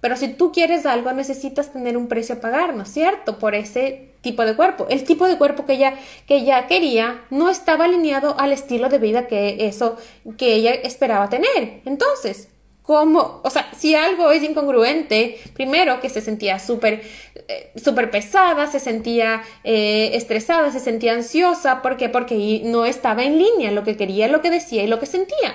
Pero 0.07 0.15
si 0.15 0.29
tú 0.29 0.53
quieres 0.53 0.85
algo, 0.85 1.11
necesitas 1.11 1.73
tener 1.73 1.97
un 1.97 2.07
precio 2.07 2.35
a 2.35 2.39
pagar, 2.39 2.73
¿no 2.73 2.83
es 2.83 2.89
cierto? 2.93 3.39
Por 3.39 3.55
ese 3.55 4.11
tipo 4.21 4.45
de 4.45 4.55
cuerpo. 4.55 4.87
El 4.89 5.03
tipo 5.03 5.27
de 5.27 5.37
cuerpo 5.37 5.65
que 5.65 5.73
ella, 5.73 5.95
que 6.25 6.49
quería 6.69 7.25
no 7.29 7.49
estaba 7.49 7.83
alineado 7.83 8.39
al 8.39 8.53
estilo 8.53 8.87
de 8.87 8.99
vida 8.99 9.27
que 9.27 9.67
eso, 9.67 9.97
que 10.37 10.53
ella 10.53 10.71
esperaba 10.71 11.27
tener. 11.27 11.81
Entonces, 11.83 12.47
cómo, 12.83 13.41
o 13.43 13.49
sea, 13.49 13.69
si 13.77 13.95
algo 13.95 14.31
es 14.31 14.43
incongruente, 14.43 15.41
primero 15.53 15.99
que 15.99 16.07
se 16.07 16.21
sentía 16.21 16.57
súper, 16.57 17.01
eh, 17.49 17.73
pesada, 18.09 18.67
se 18.67 18.79
sentía 18.79 19.43
eh, 19.65 20.11
estresada, 20.13 20.71
se 20.71 20.79
sentía 20.79 21.15
ansiosa, 21.15 21.81
¿por 21.81 21.97
qué? 21.97 22.07
Porque 22.07 22.61
no 22.63 22.85
estaba 22.85 23.25
en 23.25 23.39
línea 23.39 23.71
lo 23.71 23.83
que 23.83 23.97
quería, 23.97 24.29
lo 24.29 24.41
que 24.41 24.51
decía 24.51 24.85
y 24.85 24.87
lo 24.87 25.01
que 25.01 25.05
sentía. 25.05 25.53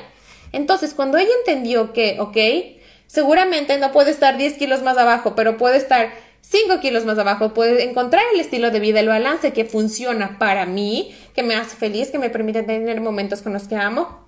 Entonces, 0.53 0.93
cuando 0.93 1.17
ella 1.17 1.33
entendió 1.41 1.95
que, 1.95 2.21
ok, 2.21 2.82
seguramente 3.13 3.77
no 3.77 3.93
puede 3.93 4.11
estar 4.11 4.39
10 4.39 4.55
kilos 4.55 4.81
más 4.81 4.97
abajo, 4.97 5.35
pero 5.35 5.59
puede 5.59 5.77
estar 5.77 6.15
5 6.41 6.81
kilos 6.81 7.05
más 7.05 7.19
abajo, 7.19 7.53
puede 7.53 7.85
encontrar 7.85 8.23
el 8.33 8.41
estilo 8.41 8.71
de 8.71 8.81
vida, 8.81 9.01
el 9.01 9.09
balance 9.09 9.53
que 9.53 9.67
funciona 9.67 10.39
para 10.39 10.65
mí, 10.65 11.15
que 11.35 11.43
me 11.43 11.55
hace 11.55 11.77
feliz, 11.77 12.11
que 12.11 12.19
me 12.19 12.31
permite 12.31 12.63
tener 12.63 13.03
momentos 13.03 13.43
con 13.43 13.53
los 13.53 13.69
que 13.69 13.77
amo, 13.77 14.27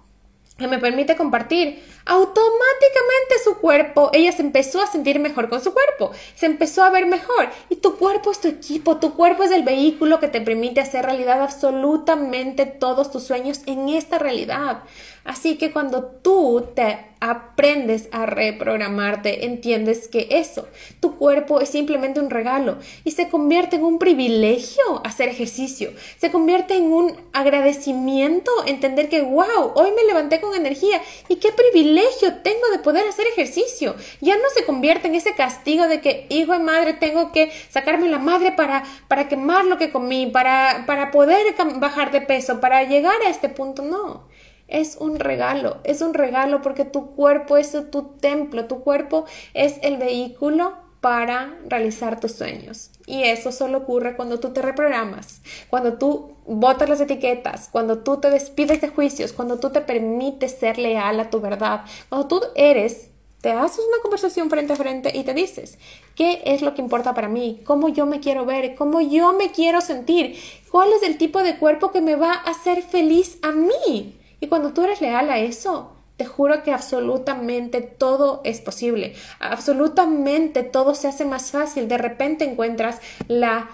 que 0.58 0.68
me 0.68 0.78
permite 0.78 1.16
compartir, 1.16 1.82
automáticamente 2.06 3.38
su 3.42 3.56
cuerpo, 3.56 4.10
ella 4.12 4.32
se 4.32 4.42
empezó 4.42 4.82
a 4.82 4.86
sentir 4.86 5.18
mejor 5.20 5.48
con 5.48 5.62
su 5.62 5.72
cuerpo, 5.72 6.12
se 6.34 6.46
empezó 6.46 6.82
a 6.82 6.90
ver 6.90 7.06
mejor. 7.06 7.48
Y 7.70 7.76
tu 7.76 7.96
cuerpo 7.96 8.30
es 8.30 8.40
tu 8.40 8.48
equipo, 8.48 8.98
tu 8.98 9.14
cuerpo 9.14 9.42
es 9.42 9.50
el 9.50 9.62
vehículo 9.62 10.20
que 10.20 10.28
te 10.28 10.40
permite 10.40 10.80
hacer 10.80 11.04
realidad 11.04 11.40
absolutamente 11.40 12.66
todos 12.66 13.10
tus 13.10 13.22
sueños 13.24 13.62
en 13.66 13.88
esta 13.88 14.18
realidad. 14.18 14.82
Así 15.24 15.56
que 15.56 15.72
cuando 15.72 16.04
tú 16.04 16.68
te 16.74 16.98
aprendes 17.20 18.10
a 18.12 18.26
reprogramarte, 18.26 19.46
entiendes 19.46 20.08
que 20.08 20.28
eso, 20.30 20.68
tu 21.00 21.16
cuerpo 21.16 21.60
es 21.60 21.70
simplemente 21.70 22.20
un 22.20 22.28
regalo 22.28 22.76
y 23.04 23.12
se 23.12 23.30
convierte 23.30 23.76
en 23.76 23.84
un 23.84 23.98
privilegio 23.98 25.00
hacer 25.02 25.30
ejercicio, 25.30 25.92
se 26.18 26.30
convierte 26.30 26.76
en 26.76 26.92
un 26.92 27.16
agradecimiento, 27.32 28.50
entender 28.66 29.08
que, 29.08 29.22
wow, 29.22 29.72
hoy 29.74 29.92
me 29.92 30.04
levanté 30.04 30.42
con 30.42 30.54
energía 30.54 31.00
y 31.28 31.36
qué 31.36 31.50
privilegio 31.52 31.93
tengo 32.42 32.68
de 32.72 32.78
poder 32.78 33.06
hacer 33.06 33.26
ejercicio. 33.26 33.94
Ya 34.20 34.36
no 34.36 34.44
se 34.54 34.64
convierte 34.64 35.08
en 35.08 35.14
ese 35.14 35.34
castigo 35.34 35.86
de 35.88 36.00
que, 36.00 36.26
hijo 36.30 36.52
de 36.52 36.58
madre, 36.58 36.94
tengo 36.94 37.32
que 37.32 37.50
sacarme 37.68 38.08
la 38.08 38.18
madre 38.18 38.52
para, 38.52 38.84
para 39.08 39.28
quemar 39.28 39.64
lo 39.64 39.78
que 39.78 39.90
comí, 39.90 40.26
para, 40.26 40.84
para 40.86 41.10
poder 41.10 41.54
bajar 41.76 42.10
de 42.10 42.20
peso, 42.20 42.60
para 42.60 42.84
llegar 42.84 43.20
a 43.22 43.30
este 43.30 43.48
punto, 43.48 43.82
no 43.82 44.28
es 44.66 44.96
un 44.98 45.18
regalo, 45.18 45.78
es 45.84 46.00
un 46.00 46.14
regalo 46.14 46.62
porque 46.62 46.84
tu 46.84 47.14
cuerpo 47.14 47.56
es 47.56 47.76
tu 47.90 48.16
templo, 48.18 48.66
tu 48.66 48.80
cuerpo 48.80 49.26
es 49.52 49.78
el 49.82 49.98
vehículo 49.98 50.83
para 51.04 51.54
realizar 51.68 52.18
tus 52.18 52.32
sueños. 52.32 52.88
Y 53.04 53.24
eso 53.24 53.52
solo 53.52 53.76
ocurre 53.76 54.16
cuando 54.16 54.40
tú 54.40 54.54
te 54.54 54.62
reprogramas, 54.62 55.42
cuando 55.68 55.98
tú 55.98 56.38
botas 56.46 56.88
las 56.88 56.98
etiquetas, 57.02 57.68
cuando 57.70 57.98
tú 57.98 58.20
te 58.20 58.30
despides 58.30 58.80
de 58.80 58.88
juicios, 58.88 59.34
cuando 59.34 59.60
tú 59.60 59.68
te 59.68 59.82
permites 59.82 60.52
ser 60.52 60.78
leal 60.78 61.20
a 61.20 61.28
tu 61.28 61.42
verdad, 61.42 61.84
cuando 62.08 62.26
tú 62.26 62.40
eres, 62.54 63.10
te 63.42 63.52
haces 63.52 63.84
una 63.86 64.00
conversación 64.00 64.48
frente 64.48 64.72
a 64.72 64.76
frente 64.76 65.12
y 65.14 65.24
te 65.24 65.34
dices, 65.34 65.78
¿qué 66.14 66.40
es 66.46 66.62
lo 66.62 66.72
que 66.72 66.80
importa 66.80 67.12
para 67.12 67.28
mí? 67.28 67.60
¿Cómo 67.66 67.90
yo 67.90 68.06
me 68.06 68.20
quiero 68.20 68.46
ver? 68.46 68.74
¿Cómo 68.74 69.02
yo 69.02 69.34
me 69.34 69.52
quiero 69.52 69.82
sentir? 69.82 70.38
¿Cuál 70.70 70.90
es 70.94 71.02
el 71.02 71.18
tipo 71.18 71.42
de 71.42 71.58
cuerpo 71.58 71.92
que 71.92 72.00
me 72.00 72.16
va 72.16 72.32
a 72.32 72.50
hacer 72.50 72.82
feliz 72.82 73.36
a 73.42 73.52
mí? 73.52 74.18
Y 74.40 74.46
cuando 74.46 74.72
tú 74.72 74.84
eres 74.84 75.02
leal 75.02 75.28
a 75.28 75.38
eso, 75.38 75.93
te 76.16 76.24
juro 76.24 76.62
que 76.62 76.72
absolutamente 76.72 77.80
todo 77.80 78.40
es 78.44 78.60
posible. 78.60 79.14
Absolutamente 79.40 80.62
todo 80.62 80.94
se 80.94 81.08
hace 81.08 81.24
más 81.24 81.50
fácil. 81.50 81.88
De 81.88 81.98
repente 81.98 82.44
encuentras 82.44 83.00
la 83.26 83.68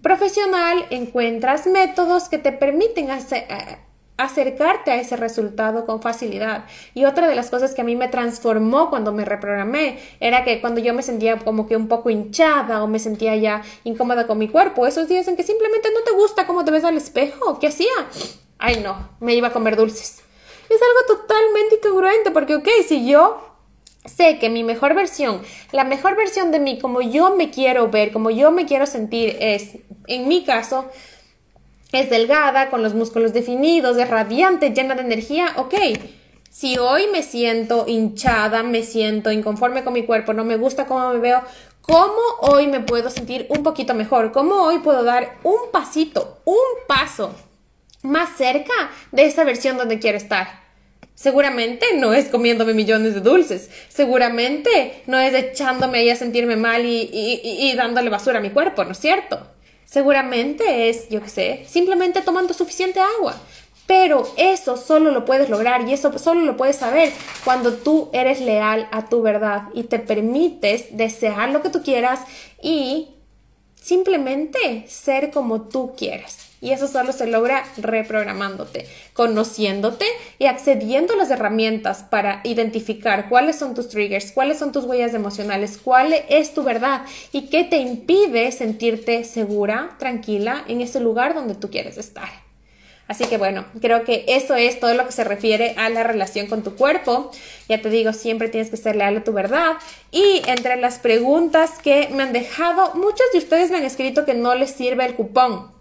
profesional, 0.00 0.86
encuentras 0.90 1.66
métodos 1.66 2.28
que 2.28 2.38
te 2.38 2.50
permiten 2.50 3.08
acercarte 4.16 4.90
a 4.90 4.96
ese 4.96 5.16
resultado 5.16 5.84
con 5.84 6.00
facilidad. 6.00 6.64
Y 6.94 7.04
otra 7.04 7.28
de 7.28 7.34
las 7.34 7.50
cosas 7.50 7.74
que 7.74 7.82
a 7.82 7.84
mí 7.84 7.94
me 7.94 8.08
transformó 8.08 8.88
cuando 8.88 9.12
me 9.12 9.26
reprogramé 9.26 9.98
era 10.18 10.44
que 10.44 10.62
cuando 10.62 10.80
yo 10.80 10.94
me 10.94 11.02
sentía 11.02 11.38
como 11.38 11.66
que 11.66 11.76
un 11.76 11.88
poco 11.88 12.08
hinchada 12.08 12.82
o 12.82 12.88
me 12.88 12.98
sentía 12.98 13.36
ya 13.36 13.62
incómoda 13.84 14.26
con 14.26 14.38
mi 14.38 14.48
cuerpo, 14.48 14.86
esos 14.86 15.08
días 15.08 15.28
en 15.28 15.36
que 15.36 15.42
simplemente 15.42 15.90
no 15.92 16.00
te 16.04 16.12
gusta 16.12 16.46
cómo 16.46 16.64
te 16.64 16.70
ves 16.70 16.84
al 16.84 16.96
espejo, 16.96 17.58
¿qué 17.58 17.68
hacía? 17.68 17.92
ay 18.62 18.80
no, 18.82 19.10
me 19.20 19.34
iba 19.34 19.48
a 19.48 19.52
comer 19.52 19.76
dulces. 19.76 20.21
Es 20.72 20.80
algo 20.80 21.20
totalmente 21.20 21.76
incongruente 21.76 22.30
porque, 22.30 22.54
ok, 22.54 22.68
si 22.86 23.06
yo 23.06 23.36
sé 24.04 24.38
que 24.38 24.48
mi 24.48 24.64
mejor 24.64 24.94
versión, 24.94 25.42
la 25.70 25.84
mejor 25.84 26.16
versión 26.16 26.50
de 26.50 26.58
mí, 26.58 26.78
como 26.78 27.02
yo 27.02 27.36
me 27.36 27.50
quiero 27.50 27.90
ver, 27.90 28.10
como 28.10 28.30
yo 28.30 28.50
me 28.50 28.64
quiero 28.64 28.86
sentir, 28.86 29.36
es, 29.40 29.76
en 30.06 30.28
mi 30.28 30.44
caso, 30.44 30.86
es 31.92 32.08
delgada, 32.08 32.70
con 32.70 32.82
los 32.82 32.94
músculos 32.94 33.34
definidos, 33.34 33.98
es 33.98 34.08
radiante, 34.08 34.70
llena 34.70 34.94
de 34.94 35.02
energía, 35.02 35.52
ok. 35.56 35.74
Si 36.50 36.78
hoy 36.78 37.06
me 37.12 37.22
siento 37.22 37.84
hinchada, 37.86 38.62
me 38.62 38.82
siento 38.82 39.30
inconforme 39.30 39.84
con 39.84 39.92
mi 39.92 40.04
cuerpo, 40.04 40.32
no 40.32 40.44
me 40.44 40.56
gusta 40.56 40.86
cómo 40.86 41.10
me 41.10 41.18
veo, 41.18 41.42
¿cómo 41.82 42.20
hoy 42.40 42.66
me 42.66 42.80
puedo 42.80 43.10
sentir 43.10 43.46
un 43.50 43.62
poquito 43.62 43.94
mejor? 43.94 44.32
¿Cómo 44.32 44.62
hoy 44.62 44.78
puedo 44.78 45.04
dar 45.04 45.38
un 45.44 45.70
pasito, 45.70 46.40
un 46.44 46.86
paso 46.86 47.34
más 48.02 48.36
cerca 48.36 48.72
de 49.12 49.24
esa 49.24 49.44
versión 49.44 49.76
donde 49.76 49.98
quiero 49.98 50.18
estar. 50.18 50.61
Seguramente 51.22 51.86
no 51.98 52.12
es 52.12 52.28
comiéndome 52.28 52.74
millones 52.74 53.14
de 53.14 53.20
dulces, 53.20 53.70
seguramente 53.88 55.04
no 55.06 55.20
es 55.20 55.32
echándome 55.32 55.98
ahí 55.98 56.10
a 56.10 56.16
sentirme 56.16 56.56
mal 56.56 56.84
y, 56.84 57.08
y, 57.12 57.72
dándole 57.76 58.10
basura 58.10 58.40
a 58.40 58.42
mi 58.42 58.50
cuerpo, 58.50 58.82
¿no 58.82 58.90
es 58.90 58.98
cierto? 58.98 59.38
Seguramente 59.84 60.88
es, 60.88 61.08
yo 61.10 61.22
qué 61.22 61.28
sé, 61.28 61.64
simplemente 61.68 62.22
tomando 62.22 62.52
suficiente 62.54 62.98
agua. 62.98 63.36
Pero 63.86 64.28
eso 64.36 64.76
solo 64.76 65.12
lo 65.12 65.24
puedes 65.24 65.48
lograr 65.48 65.88
y 65.88 65.92
eso 65.92 66.18
solo 66.18 66.40
lo 66.40 66.56
puedes 66.56 66.74
saber 66.74 67.12
cuando 67.44 67.74
tú 67.74 68.10
eres 68.12 68.40
leal 68.40 68.88
a 68.90 69.08
tu 69.08 69.22
verdad 69.22 69.68
y 69.74 69.84
te 69.84 70.00
permites 70.00 70.96
desear 70.96 71.50
lo 71.50 71.62
que 71.62 71.70
tú 71.70 71.84
quieras 71.84 72.18
y 72.60 73.10
simplemente 73.80 74.86
ser 74.88 75.30
como 75.30 75.68
tú 75.68 75.94
quieras. 75.96 76.51
Y 76.62 76.70
eso 76.70 76.86
solo 76.86 77.12
se 77.12 77.26
logra 77.26 77.64
reprogramándote, 77.76 78.86
conociéndote 79.14 80.06
y 80.38 80.46
accediendo 80.46 81.14
a 81.14 81.16
las 81.16 81.32
herramientas 81.32 82.04
para 82.04 82.40
identificar 82.44 83.28
cuáles 83.28 83.56
son 83.56 83.74
tus 83.74 83.88
triggers, 83.88 84.30
cuáles 84.30 84.60
son 84.60 84.70
tus 84.70 84.84
huellas 84.84 85.12
emocionales, 85.12 85.76
cuál 85.76 86.14
es 86.28 86.54
tu 86.54 86.62
verdad 86.62 87.02
y 87.32 87.48
qué 87.48 87.64
te 87.64 87.78
impide 87.78 88.52
sentirte 88.52 89.24
segura, 89.24 89.96
tranquila 89.98 90.64
en 90.68 90.80
ese 90.80 91.00
lugar 91.00 91.34
donde 91.34 91.56
tú 91.56 91.68
quieres 91.68 91.98
estar. 91.98 92.28
Así 93.08 93.24
que 93.24 93.38
bueno, 93.38 93.64
creo 93.80 94.04
que 94.04 94.24
eso 94.28 94.54
es 94.54 94.78
todo 94.78 94.94
lo 94.94 95.04
que 95.04 95.12
se 95.12 95.24
refiere 95.24 95.74
a 95.76 95.88
la 95.88 96.04
relación 96.04 96.46
con 96.46 96.62
tu 96.62 96.76
cuerpo. 96.76 97.32
Ya 97.68 97.82
te 97.82 97.90
digo, 97.90 98.12
siempre 98.12 98.48
tienes 98.48 98.70
que 98.70 98.76
ser 98.76 98.94
leal 98.94 99.16
a 99.16 99.24
tu 99.24 99.32
verdad. 99.32 99.72
Y 100.12 100.42
entre 100.46 100.76
las 100.76 101.00
preguntas 101.00 101.72
que 101.82 102.08
me 102.12 102.22
han 102.22 102.32
dejado, 102.32 102.94
muchos 102.94 103.26
de 103.32 103.38
ustedes 103.38 103.72
me 103.72 103.78
han 103.78 103.84
escrito 103.84 104.24
que 104.24 104.34
no 104.34 104.54
les 104.54 104.70
sirve 104.70 105.04
el 105.04 105.16
cupón. 105.16 105.71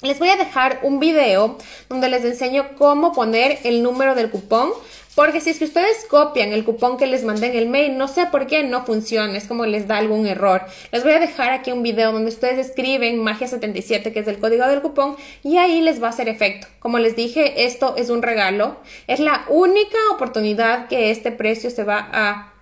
Les 0.00 0.20
voy 0.20 0.28
a 0.28 0.36
dejar 0.36 0.78
un 0.82 1.00
video 1.00 1.58
donde 1.88 2.08
les 2.08 2.24
enseño 2.24 2.76
cómo 2.76 3.12
poner 3.12 3.58
el 3.64 3.82
número 3.82 4.14
del 4.14 4.30
cupón. 4.30 4.70
Porque 5.16 5.40
si 5.40 5.50
es 5.50 5.58
que 5.58 5.64
ustedes 5.64 6.06
copian 6.08 6.52
el 6.52 6.64
cupón 6.64 6.96
que 6.96 7.08
les 7.08 7.24
mandé 7.24 7.48
en 7.48 7.56
el 7.56 7.68
mail, 7.68 7.98
no 7.98 8.06
sé 8.06 8.26
por 8.26 8.46
qué 8.46 8.62
no 8.62 8.86
funciona, 8.86 9.36
es 9.36 9.48
como 9.48 9.66
les 9.66 9.88
da 9.88 9.96
algún 9.96 10.28
error. 10.28 10.62
Les 10.92 11.02
voy 11.02 11.14
a 11.14 11.18
dejar 11.18 11.50
aquí 11.50 11.72
un 11.72 11.82
video 11.82 12.12
donde 12.12 12.28
ustedes 12.28 12.64
escriben 12.64 13.24
magia77, 13.24 14.12
que 14.12 14.20
es 14.20 14.28
el 14.28 14.38
código 14.38 14.68
del 14.68 14.80
cupón, 14.80 15.16
y 15.42 15.56
ahí 15.56 15.80
les 15.80 16.00
va 16.00 16.06
a 16.06 16.10
hacer 16.10 16.28
efecto. 16.28 16.68
Como 16.78 17.00
les 17.00 17.16
dije, 17.16 17.64
esto 17.64 17.96
es 17.96 18.10
un 18.10 18.22
regalo. 18.22 18.76
Es 19.08 19.18
la 19.18 19.44
única 19.48 19.98
oportunidad 20.12 20.86
que 20.86 21.10
este 21.10 21.32
precio 21.32 21.68
se 21.70 21.82
va 21.82 22.08
a, 22.12 22.52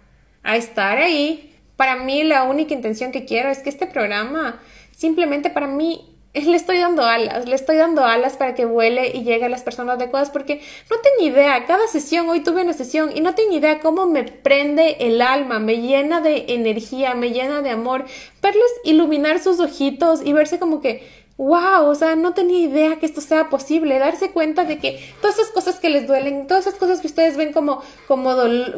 a 0.42 0.56
estar 0.56 0.96
ahí. 0.96 1.54
Para 1.76 1.96
mí, 1.96 2.24
la 2.24 2.44
única 2.44 2.72
intención 2.72 3.12
que 3.12 3.26
quiero 3.26 3.50
es 3.50 3.58
que 3.58 3.68
este 3.68 3.86
programa, 3.86 4.62
simplemente 4.92 5.50
para 5.50 5.66
mí, 5.66 6.15
le 6.44 6.56
estoy 6.56 6.78
dando 6.78 7.02
alas, 7.02 7.46
le 7.48 7.54
estoy 7.54 7.76
dando 7.76 8.04
alas 8.04 8.36
para 8.36 8.54
que 8.54 8.64
vuele 8.64 9.12
y 9.14 9.22
llegue 9.22 9.46
a 9.46 9.48
las 9.48 9.62
personas 9.62 9.96
adecuadas 9.96 10.30
porque 10.30 10.60
no 10.90 10.96
tengo 10.98 11.32
idea, 11.32 11.64
cada 11.66 11.86
sesión, 11.88 12.28
hoy 12.28 12.40
tuve 12.40 12.62
una 12.62 12.72
sesión 12.72 13.10
y 13.14 13.20
no 13.20 13.34
tengo 13.34 13.52
idea 13.52 13.80
cómo 13.80 14.06
me 14.06 14.24
prende 14.24 14.96
el 15.00 15.22
alma, 15.22 15.58
me 15.58 15.80
llena 15.80 16.20
de 16.20 16.46
energía, 16.48 17.14
me 17.14 17.30
llena 17.30 17.62
de 17.62 17.70
amor, 17.70 18.04
verles 18.42 18.70
iluminar 18.84 19.38
sus 19.38 19.60
ojitos 19.60 20.20
y 20.24 20.32
verse 20.32 20.58
como 20.58 20.80
que, 20.80 21.08
wow, 21.38 21.86
o 21.86 21.94
sea, 21.94 22.16
no 22.16 22.34
tenía 22.34 22.60
idea 22.60 22.96
que 22.98 23.06
esto 23.06 23.20
sea 23.20 23.48
posible, 23.50 23.98
darse 23.98 24.30
cuenta 24.30 24.64
de 24.64 24.78
que 24.78 25.00
todas 25.20 25.38
esas 25.38 25.52
cosas 25.52 25.78
que 25.78 25.90
les 25.90 26.06
duelen, 26.06 26.46
todas 26.46 26.66
esas 26.66 26.78
cosas 26.78 27.00
que 27.00 27.06
ustedes 27.06 27.36
ven 27.36 27.52
como, 27.52 27.82
como, 28.06 28.34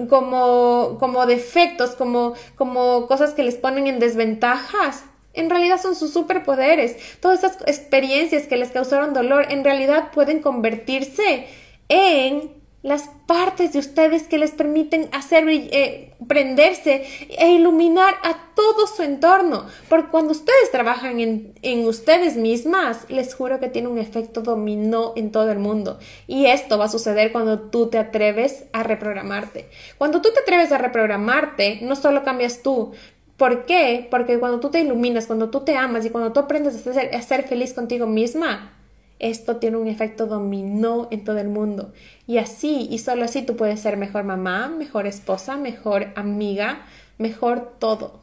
como, 0.08 0.96
como 0.98 1.26
defectos, 1.26 1.90
como, 1.90 2.34
como 2.56 3.06
cosas 3.06 3.32
que 3.34 3.42
les 3.42 3.56
ponen 3.56 3.86
en 3.86 3.98
desventajas, 3.98 5.04
en 5.38 5.50
realidad 5.50 5.80
son 5.80 5.94
sus 5.94 6.12
superpoderes. 6.12 6.96
Todas 7.20 7.38
esas 7.42 7.58
experiencias 7.66 8.46
que 8.46 8.56
les 8.56 8.70
causaron 8.70 9.14
dolor 9.14 9.46
en 9.50 9.64
realidad 9.64 10.10
pueden 10.12 10.40
convertirse 10.40 11.46
en 11.88 12.58
las 12.82 13.10
partes 13.26 13.72
de 13.72 13.80
ustedes 13.80 14.28
que 14.28 14.38
les 14.38 14.52
permiten 14.52 15.08
hacer 15.12 15.44
eh, 15.48 16.14
prenderse 16.28 17.04
e 17.28 17.50
iluminar 17.50 18.14
a 18.22 18.54
todo 18.54 18.86
su 18.86 19.02
entorno. 19.02 19.66
Porque 19.88 20.10
cuando 20.10 20.30
ustedes 20.30 20.70
trabajan 20.70 21.18
en, 21.18 21.54
en 21.62 21.86
ustedes 21.86 22.36
mismas, 22.36 23.04
les 23.08 23.34
juro 23.34 23.58
que 23.58 23.68
tiene 23.68 23.88
un 23.88 23.98
efecto 23.98 24.42
dominó 24.42 25.12
en 25.16 25.32
todo 25.32 25.50
el 25.50 25.58
mundo. 25.58 25.98
Y 26.28 26.46
esto 26.46 26.78
va 26.78 26.84
a 26.84 26.88
suceder 26.88 27.32
cuando 27.32 27.58
tú 27.58 27.88
te 27.88 27.98
atreves 27.98 28.64
a 28.72 28.84
reprogramarte. 28.84 29.68
Cuando 29.98 30.22
tú 30.22 30.30
te 30.32 30.40
atreves 30.40 30.70
a 30.70 30.78
reprogramarte, 30.78 31.80
no 31.82 31.96
solo 31.96 32.22
cambias 32.22 32.62
tú, 32.62 32.92
¿Por 33.38 33.66
qué? 33.66 34.08
Porque 34.10 34.40
cuando 34.40 34.58
tú 34.58 34.68
te 34.68 34.80
iluminas, 34.80 35.26
cuando 35.26 35.48
tú 35.48 35.60
te 35.60 35.76
amas 35.76 36.04
y 36.04 36.10
cuando 36.10 36.32
tú 36.32 36.40
aprendes 36.40 36.84
a 36.86 37.22
ser, 37.22 37.48
feliz 37.48 37.72
contigo 37.72 38.08
misma, 38.08 38.72
esto 39.20 39.56
tiene 39.56 39.76
un 39.76 39.86
efecto 39.86 40.26
dominó 40.26 41.06
en 41.12 41.22
todo 41.22 41.38
el 41.38 41.46
mundo. 41.46 41.92
Y 42.26 42.38
así, 42.38 42.88
y 42.90 42.98
solo 42.98 43.24
así 43.24 43.42
tú 43.42 43.56
puedes 43.56 43.78
ser 43.78 43.96
mejor 43.96 44.24
mamá, 44.24 44.68
mejor 44.68 45.06
esposa, 45.06 45.56
mejor 45.56 46.08
amiga, 46.16 46.82
mejor 47.16 47.74
todo. 47.78 48.22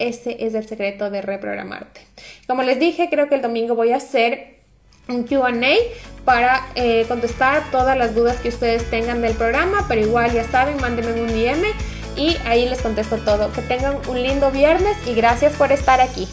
Ese 0.00 0.44
es 0.44 0.54
el 0.54 0.66
secreto 0.66 1.08
de 1.08 1.22
reprogramarte. 1.22 2.00
Como 2.48 2.64
les 2.64 2.80
dije, 2.80 3.08
creo 3.08 3.28
que 3.28 3.36
el 3.36 3.42
domingo 3.42 3.76
voy 3.76 3.92
a 3.92 3.96
hacer 3.98 4.58
un 5.08 5.22
QA 5.22 5.52
para 6.24 6.66
eh, 6.74 7.04
contestar 7.06 7.70
todas 7.70 7.96
las 7.96 8.12
dudas 8.12 8.38
que 8.40 8.48
ustedes 8.48 8.90
tengan 8.90 9.22
del 9.22 9.34
programa, 9.34 9.86
pero 9.88 10.00
igual 10.00 10.32
ya 10.32 10.42
saben, 10.42 10.76
mándenme 10.80 11.22
un 11.22 11.28
DM 11.28 11.97
y 12.18 12.36
ahí 12.44 12.68
les 12.68 12.82
contesto 12.82 13.16
todo. 13.18 13.52
Que 13.52 13.62
tengan 13.62 13.96
un 14.08 14.22
lindo 14.22 14.50
viernes 14.50 14.96
y 15.06 15.14
gracias 15.14 15.54
por 15.54 15.72
estar 15.72 16.00
aquí. 16.00 16.28